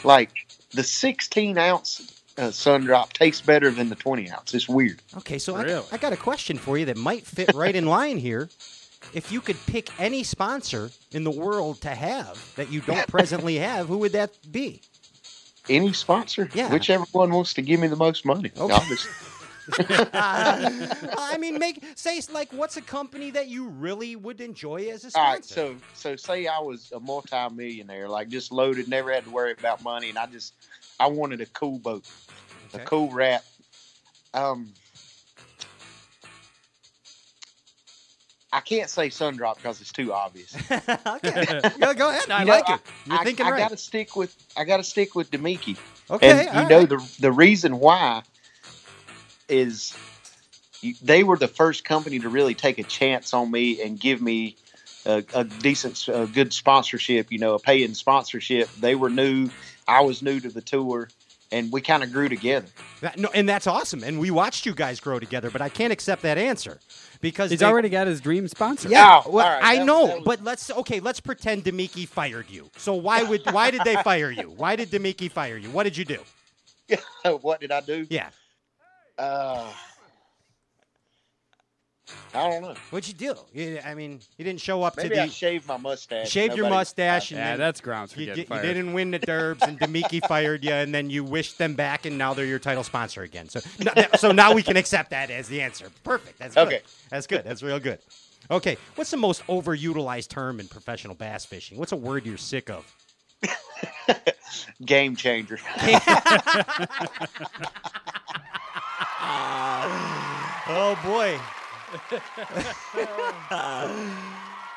[0.03, 0.30] Like
[0.72, 4.53] the 16 ounce uh, sun drop tastes better than the 20 ounce.
[4.53, 5.01] It's weird.
[5.18, 8.18] Okay, so I, I got a question for you that might fit right in line
[8.18, 8.49] here.
[9.14, 13.55] If you could pick any sponsor in the world to have that you don't presently
[13.55, 14.82] have, who would that be?
[15.70, 16.72] Any sponsor, Yeah.
[16.72, 18.51] whichever one wants to give me the most money.
[18.58, 18.95] Okay.
[20.14, 25.12] I mean, make say like what's a company that you really would enjoy as a
[25.12, 25.20] sponsor?
[25.20, 29.30] All right, so so say I was a multi-millionaire, like just loaded, never had to
[29.30, 30.53] worry about money, and I just
[30.99, 32.03] I wanted a cool boat,
[32.74, 32.84] Okay.
[32.84, 33.43] a cool wrap.
[34.34, 34.72] Um,
[38.58, 40.55] I can't say sun drop because it's too obvious.
[40.72, 42.32] okay, go, go ahead.
[42.32, 42.82] I You know, like it.
[43.05, 43.60] You're I, thinking I right.
[43.60, 45.78] gotta stick with I gotta stick with Damiki,
[46.10, 46.89] okay, and you all know right.
[46.89, 48.24] the the reason why
[49.47, 49.93] is
[51.03, 54.55] they were the first company to really take a chance on me and give me
[55.05, 57.32] a, a decent, a good sponsorship.
[57.32, 58.70] You know, a paying sponsorship.
[58.80, 59.51] They were new.
[59.88, 61.10] I was new to the tour,
[61.51, 62.66] and we kind of grew together.
[63.01, 64.03] That- no, and that's awesome.
[64.03, 66.80] And we watched you guys grow together, but I can't accept that answer
[67.22, 68.89] because He's they- already got his dream sponsor.
[68.89, 70.99] Yeah, Oh, well, all right, I that know, that was- but let's okay.
[70.99, 72.70] Let's pretend Damiki fired you.
[72.78, 74.49] So why would why did they fire you?
[74.49, 75.70] Why did Damiki fire you?
[75.70, 76.20] What did you do?
[77.41, 78.07] what did I do?
[78.09, 78.30] Yeah,
[79.18, 79.72] Uh,
[82.34, 82.74] I don't know.
[82.89, 83.36] What'd you do?
[83.53, 86.30] You, I mean, you didn't show up Maybe to I shaved my mustache.
[86.30, 88.74] Shaved your mustache and Yeah, then that's grounds for you, getting di- you fired.
[88.74, 92.18] didn't win the Derbs, and Damiki fired you, and then you wished them back, and
[92.18, 93.49] now they're your title sponsor again.
[93.49, 95.88] So, no, that- so now we can accept that as the answer.
[96.03, 96.39] Perfect.
[96.39, 96.68] That's good.
[96.68, 96.82] Okay.
[97.10, 97.43] That's good.
[97.43, 97.99] That's real good.
[98.49, 101.78] Okay, what's the most overutilized term in professional bass fishing?
[101.78, 102.95] What's a word you're sick of?
[104.86, 105.60] Game changer.
[110.70, 111.39] Oh boy.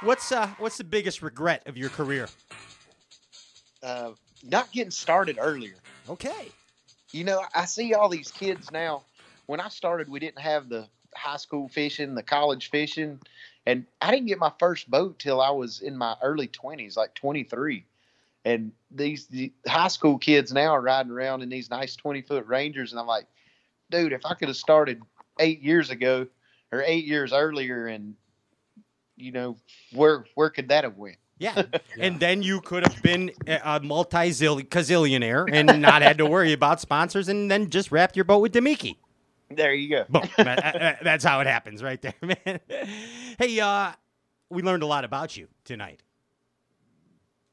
[0.03, 2.29] What's uh what's the biggest regret of your career?
[3.83, 4.11] uh,
[4.45, 5.77] not getting started earlier.
[6.09, 6.49] Okay.
[7.13, 9.03] You know, I see all these kids now.
[9.47, 13.19] When I started, we didn't have the high school fishing, the college fishing,
[13.67, 17.15] and I didn't get my first boat till I was in my early twenties, like
[17.15, 17.85] twenty three.
[18.45, 22.47] And these the high school kids now are riding around in these nice twenty foot
[22.47, 23.27] Rangers, and I'm like,
[23.91, 25.03] dude, if I could have started
[25.41, 26.27] eight years ago
[26.73, 28.15] or eight years earlier, and
[29.17, 29.57] you know,
[29.93, 31.17] where where could that have went?
[31.39, 31.63] Yeah.
[31.99, 36.81] And then you could have been a a multi-gazillionaire and not had to worry about
[36.81, 38.97] sponsors and then just wrapped your boat with Damiki.
[39.51, 40.05] There you go.
[40.09, 40.29] Boom.
[40.37, 42.61] That- that- That's how it happens right there, man.
[43.39, 43.93] Hey, uh,
[44.49, 46.03] we learned a lot about you tonight.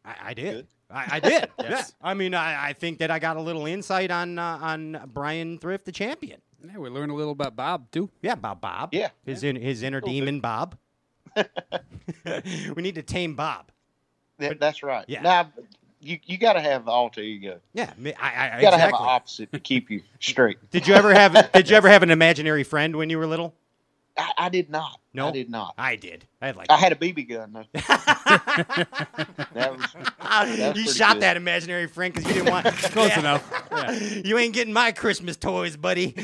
[0.05, 0.53] I, I did.
[0.53, 0.67] Good.
[0.89, 1.49] I, I did.
[1.59, 1.93] Yes.
[2.01, 2.09] Yeah.
[2.09, 5.57] I mean, I, I think that I got a little insight on uh, on Brian
[5.57, 6.39] Thrift, the champion.
[6.65, 8.09] Yeah, we learned a little about Bob too.
[8.21, 8.89] Yeah, about Bob.
[8.93, 9.09] Yeah.
[9.25, 10.77] His in, his inner demon, Bob.
[11.35, 13.71] we need to tame Bob.
[14.39, 15.05] That, that's right.
[15.07, 15.21] Yeah.
[15.21, 15.51] Now,
[15.99, 17.59] you you got to have the alter ego.
[17.73, 19.05] Yeah, I, I, I You got to have exactly.
[19.05, 20.57] an opposite to keep you straight.
[20.71, 23.53] Did you ever have Did you ever have an imaginary friend when you were little?
[24.17, 24.99] I, I did not.
[25.13, 25.27] No?
[25.27, 25.73] I did not.
[25.77, 26.25] I did.
[26.41, 26.67] I had like.
[26.71, 27.63] I had a BB gun though.
[29.53, 31.23] that was you shot good.
[31.23, 32.65] that imaginary friend because you didn't want.
[32.93, 33.19] Close Yeah.
[33.19, 33.63] enough.
[33.71, 33.91] Yeah.
[33.91, 36.15] You ain't getting my Christmas toys, buddy.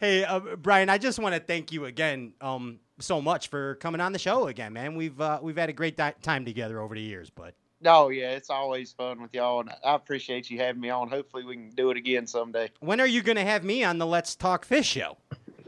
[0.00, 4.00] hey, uh, Brian, I just want to thank you again um, so much for coming
[4.00, 4.94] on the show again, man.
[4.96, 8.30] We've uh, we've had a great di- time together over the years, but No, yeah,
[8.32, 11.08] it's always fun with y'all, and I appreciate you having me on.
[11.08, 12.70] Hopefully, we can do it again someday.
[12.80, 15.16] when are you going to have me on the Let's Talk Fish show?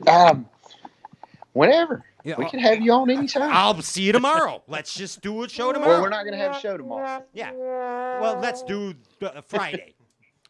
[0.07, 0.49] Um,
[1.53, 3.51] whenever Yeah, we uh, can have you on anytime.
[3.53, 4.63] I'll see you tomorrow.
[4.69, 5.95] Let's just do a show tomorrow.
[5.95, 7.25] well, we're not gonna have a show tomorrow.
[7.33, 7.53] Yeah.
[7.53, 9.95] Well, let's do uh, Friday.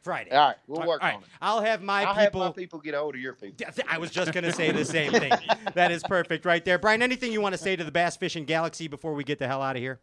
[0.03, 0.31] Friday.
[0.31, 1.17] All right, we'll work right.
[1.17, 1.29] on it.
[1.43, 2.47] I'll have my I'll have people.
[2.47, 3.67] my people get hold of your people.
[3.89, 5.33] I was just going to say the same thing.
[5.75, 6.79] that is perfect right there.
[6.79, 9.47] Brian, anything you want to say to the Bass Fishing Galaxy before we get the
[9.47, 10.01] hell out of here?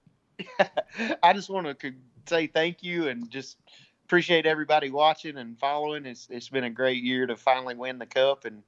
[1.24, 1.94] I just want to
[2.28, 3.58] say thank you and just
[4.06, 6.06] appreciate everybody watching and following.
[6.06, 8.62] It's it's been a great year to finally win the cup, and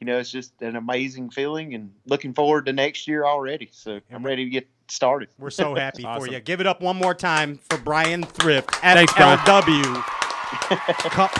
[0.00, 1.74] you know it's just an amazing feeling.
[1.74, 3.68] And looking forward to next year already.
[3.72, 5.28] So I'm ready to get started.
[5.38, 6.40] We're so happy for you.
[6.40, 9.38] Give it up one more time for Brian Thrift at Thanks, Brian.
[9.38, 9.94] LW
[11.10, 11.32] Cup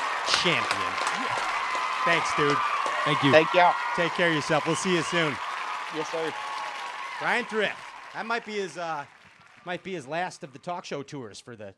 [0.42, 0.92] champion.
[2.04, 2.56] Thanks, dude.
[3.04, 3.32] Thank you.
[3.32, 3.74] Thank y'all.
[3.96, 4.66] Take care of yourself.
[4.66, 5.34] We'll see you soon.
[5.94, 6.32] Yes, sir.
[7.20, 7.76] Brian Thrift.
[8.14, 9.04] That might be his uh,
[9.64, 11.74] might be his last of the talk show tours for the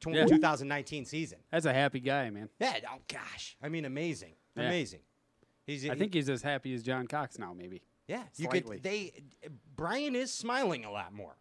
[0.00, 0.26] tw- Yeah.
[0.26, 1.38] 2019 season.
[1.50, 2.48] That's a happy guy, man.
[2.58, 2.78] Yeah.
[2.90, 3.56] Oh gosh.
[3.62, 4.34] I mean, amazing.
[4.56, 4.64] Yeah.
[4.64, 5.00] Amazing.
[5.66, 5.88] He's.
[5.88, 7.82] I think he's as happy as John Cox now, maybe.
[8.08, 8.22] Yeah.
[8.36, 8.76] You slightly.
[8.76, 8.82] could.
[8.84, 9.12] They.
[9.74, 11.36] Brian is smiling a lot more.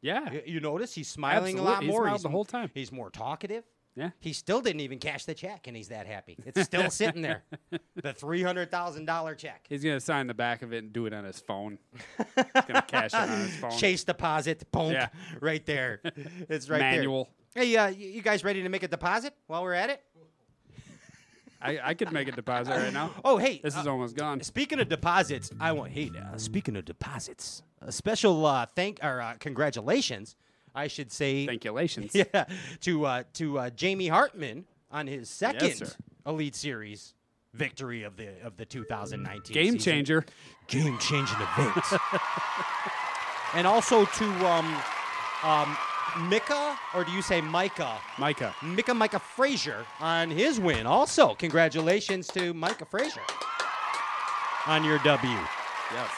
[0.00, 0.30] Yeah.
[0.32, 2.08] You, you notice he's smiling a lot He more.
[2.08, 2.70] he's the whole time.
[2.74, 3.64] He's more talkative.
[3.94, 4.10] Yeah.
[4.20, 6.38] He still didn't even cash the check, and he's that happy.
[6.46, 7.44] It's still sitting there.
[8.02, 9.66] The three hundred thousand dollar check.
[9.68, 11.78] He's gonna sign the back of it and do it on his phone.
[12.16, 13.76] He's gonna cash it on his phone.
[13.76, 15.08] Chase deposit, boom, Yeah.
[15.40, 16.00] right there.
[16.48, 17.28] It's right Manual.
[17.54, 17.64] there.
[17.64, 20.02] Hey, uh, you guys ready to make a deposit while we're at it?
[21.62, 23.10] I, I could make a deposit right now.
[23.24, 24.40] Oh, hey, This is uh, almost gone.
[24.42, 25.92] Speaking of deposits, I want.
[25.92, 30.34] Hey, uh, speaking of deposits, a special uh, thank or uh, congratulations,
[30.74, 31.46] I should say.
[31.46, 32.14] Thankulations.
[32.14, 32.46] Yeah,
[32.80, 35.92] to uh, to uh, Jamie Hartman on his second sir.
[36.26, 37.14] Elite Series
[37.54, 39.78] victory of the of the 2019 Game season.
[39.78, 40.24] changer.
[40.68, 41.84] game changing event,
[43.54, 44.74] and also to um,
[45.44, 45.76] um,
[46.18, 47.98] Micah, or do you say Micah?
[48.18, 48.54] Micah.
[48.62, 50.86] Micah Micah Frazier on his win.
[50.86, 53.22] Also, congratulations to Micah Frazier
[54.66, 55.30] on your W,
[55.92, 56.10] Yes.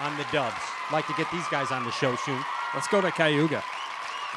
[0.00, 0.56] on the dubs.
[0.92, 2.40] Like to get these guys on the show soon.
[2.74, 3.62] Let's go to Cayuga.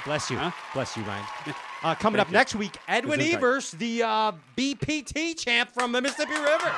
[0.06, 0.38] Bless you.
[0.38, 0.52] Huh?
[0.74, 1.26] Bless you, Ryan.
[1.82, 2.34] Uh, coming up you.
[2.34, 3.22] next week, Edwin.
[3.22, 6.74] Evers, the uh, BPT champ from the Mississippi River.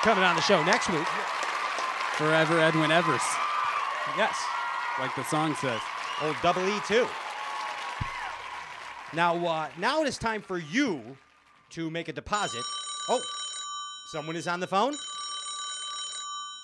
[0.00, 1.06] Coming on the show next week.
[2.16, 3.20] Forever Edwin Evers,
[4.16, 4.34] Yes.
[4.98, 5.82] like the song says.
[6.22, 7.06] Old double E too.
[9.12, 11.16] Now, uh, now it is time for you
[11.70, 12.62] to make a deposit.
[13.08, 13.20] Oh,
[14.12, 14.94] someone is on the phone.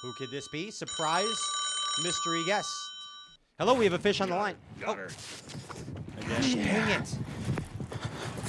[0.02, 0.70] Who could this be?
[0.70, 1.36] Surprise
[2.02, 2.70] mystery guest.
[3.58, 4.56] Hello, we have a fish on the line.
[4.80, 5.08] Got her.
[6.28, 7.18] Gosh, dang it.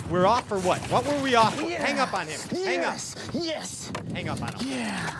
[0.09, 0.79] We're off for what?
[0.91, 1.69] What were we off for?
[1.69, 2.39] Hang up on him.
[2.49, 2.97] Hang up.
[3.33, 3.91] Yes.
[4.13, 4.67] Hang up on him.
[4.67, 5.19] Yeah.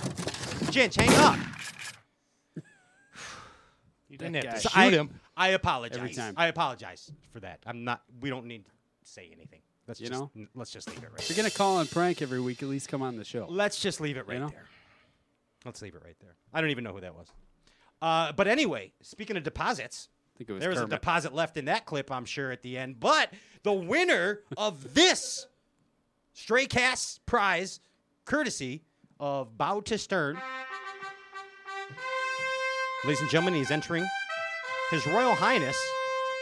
[0.70, 1.38] Ginch, hang up.
[4.20, 5.10] You didn't have to shoot I, him.
[5.36, 5.98] I apologize.
[5.98, 6.34] Every time.
[6.38, 7.60] I apologize for that.
[7.66, 8.02] I'm not.
[8.22, 8.72] We don't need to
[9.04, 9.62] say anything.
[9.88, 10.32] Let's You just know?
[10.36, 11.20] n- let's just leave it right.
[11.20, 13.48] If you're gonna call and prank every week, at least come on the show.
[13.50, 14.50] Let's just leave it right know?
[14.50, 14.66] there.
[15.66, 16.36] Let's leave it right there.
[16.54, 17.28] I don't even know who that was.
[18.02, 21.58] Uh, but anyway, speaking of deposits, I think it was there was a deposit left
[21.58, 23.00] in that clip, I'm sure, at the end.
[23.00, 25.48] But the winner of this
[26.34, 27.80] Stray Cast prize,
[28.26, 28.84] courtesy
[29.20, 30.38] of Bow to Stern,
[33.08, 34.06] ladies and gentlemen, he's entering
[34.92, 35.78] His Royal Highness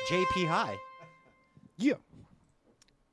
[0.10, 0.46] J.P.
[0.46, 0.76] High.
[1.78, 1.94] Yeah.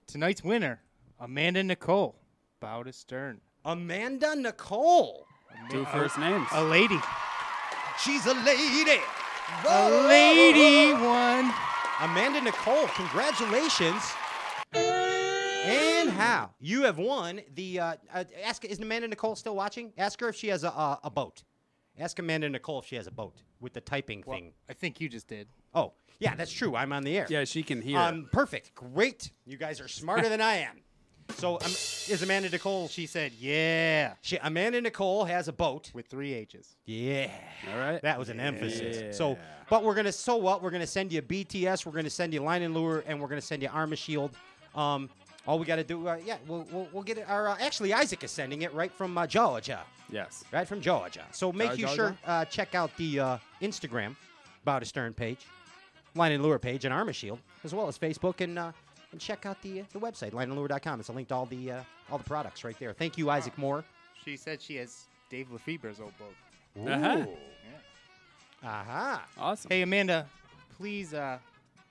[0.07, 0.81] Tonight's winner,
[1.21, 2.17] Amanda Nicole.
[2.61, 3.43] Bow to stern.
[3.67, 5.27] Amanda Nicole.
[5.69, 6.49] Two first names.
[6.53, 6.99] A lady.
[8.03, 9.03] She's a lady.
[9.69, 11.53] A lady won.
[12.01, 14.03] Amanda Nicole, congratulations.
[14.73, 17.81] And how you have won the?
[17.81, 19.93] Uh, uh, ask is Amanda Nicole still watching?
[19.99, 21.43] Ask her if she has a a, a boat.
[21.99, 24.53] Ask Amanda Nicole if she has a boat with the typing thing.
[24.69, 25.49] I think you just did.
[25.75, 26.75] Oh, yeah, that's true.
[26.75, 27.27] I'm on the air.
[27.29, 27.99] yeah, she can hear.
[27.99, 28.75] Um, perfect.
[28.75, 29.31] Great.
[29.45, 30.79] You guys are smarter than I am.
[31.37, 32.89] So, um, is Amanda Nicole?
[32.89, 35.91] She said, yeah, She, Amanda Nicole has a boat.
[35.95, 36.77] with three H's.
[36.85, 37.31] Yeah.
[37.73, 38.03] All right.
[38.03, 39.01] That was an emphasis.
[39.01, 39.13] Yeah.
[39.13, 39.39] So,
[39.71, 40.13] but we're gonna.
[40.13, 40.63] So what?
[40.63, 41.87] We're gonna send you BTS.
[41.87, 44.33] We're gonna send you line and lure, and we're gonna send you Armor Shield.
[44.75, 45.09] Um,
[45.47, 47.29] all we got to do, uh, yeah, we'll, we'll, we'll get it.
[47.29, 49.81] Our uh, actually, Isaac is sending it right from uh, Georgia,
[50.11, 50.45] yes.
[50.53, 51.25] right from Georgia.
[51.33, 54.17] So make you sure uh, check out the uh, Instagram,
[54.65, 55.47] Bow Stern page,
[56.15, 58.73] line and lure page, and Armor Shield, as well as Facebook, and uh,
[59.11, 61.01] and check out the uh, the website lineandlure.com.
[61.01, 62.93] It's a link to all the uh, all the products right there.
[62.93, 63.85] Thank you, Isaac Moore.
[64.25, 66.89] She said she has Dave Lefebre's old boat.
[66.89, 67.27] Uh-huh.
[68.65, 69.27] Aha.
[69.37, 69.69] Awesome.
[69.71, 70.27] Hey, Amanda,
[70.77, 71.39] please uh,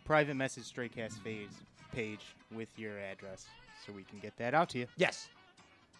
[0.05, 1.49] private message Straycast page,
[1.91, 2.21] page
[2.53, 3.45] with your address
[3.85, 4.87] so we can get that out to you.
[4.97, 5.27] Yes.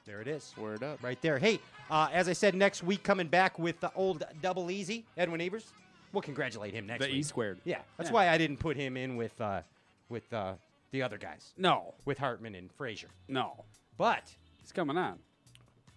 [0.05, 0.53] There it is.
[0.57, 1.01] Word up.
[1.03, 1.37] right there.
[1.37, 5.41] Hey, uh, as I said, next week coming back with the old double easy, Edwin
[5.41, 5.71] Evers.
[6.11, 7.19] We'll congratulate him next the week.
[7.19, 7.59] E squared.
[7.63, 8.13] Yeah, that's Yeah.
[8.15, 9.61] why I didn't put him in with uh,
[10.09, 10.53] with uh,
[10.91, 11.93] the other guys, No.
[12.03, 13.07] with Hartman and Frazier.
[13.27, 13.63] No.
[13.97, 14.23] But
[14.59, 15.19] He's coming on.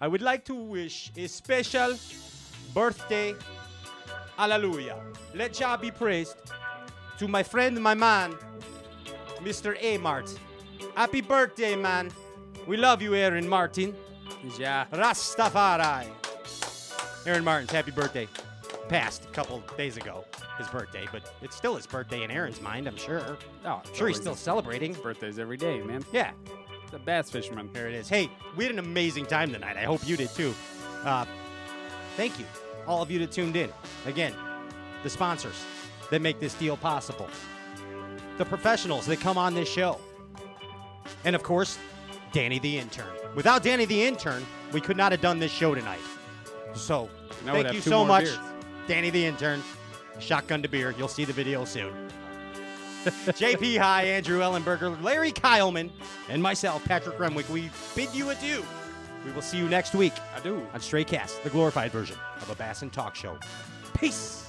[0.00, 1.96] I would like to wish a special
[2.74, 3.34] birthday,
[4.36, 4.98] hallelujah.
[5.34, 6.36] Let Jah be praised
[7.18, 8.34] to my friend, my man,
[9.44, 9.76] Mr.
[9.80, 9.98] A.
[9.98, 10.36] Martin.
[10.94, 12.10] Happy birthday, man.
[12.66, 13.94] We love you, Aaron Martin.
[14.58, 14.86] Yeah.
[14.92, 16.06] Rastafari.
[17.26, 18.28] Aaron Martin's happy birthday.
[18.88, 20.24] Passed a couple days ago,
[20.58, 23.38] his birthday, but it's still his birthday in Aaron's mind, I'm sure.
[23.64, 24.92] Oh, I'm sure he's still celebrating.
[24.92, 26.04] birthdays every day, man.
[26.12, 26.32] Yeah,
[26.90, 27.70] The bass fisherman.
[27.72, 28.10] there it is.
[28.10, 29.78] Hey, we had an amazing time tonight.
[29.78, 30.52] I hope you did too.
[31.02, 31.24] Uh,
[32.18, 32.44] thank you,
[32.86, 33.72] all of you that tuned in.
[34.04, 34.34] Again,
[35.02, 35.64] the sponsors
[36.10, 37.28] that make this deal possible,
[38.38, 39.98] the professionals that come on this show,
[41.24, 41.78] and of course,
[42.32, 43.06] Danny the intern.
[43.34, 46.00] Without Danny the intern, we could not have done this show tonight.
[46.74, 47.08] So,
[47.44, 48.38] Now thank you so much, beers.
[48.86, 49.62] Danny the intern.
[50.18, 50.94] Shotgun to beer.
[50.96, 51.92] You'll see the video soon.
[53.04, 55.90] JP High, Andrew Ellenberger, Larry Kyleman,
[56.28, 57.48] and myself, Patrick Remwick.
[57.50, 58.64] We bid you adieu.
[59.24, 60.66] We will see you next week I do.
[60.72, 63.38] on Stray Cast, the glorified version of a Bass and Talk show.
[63.98, 64.48] Peace.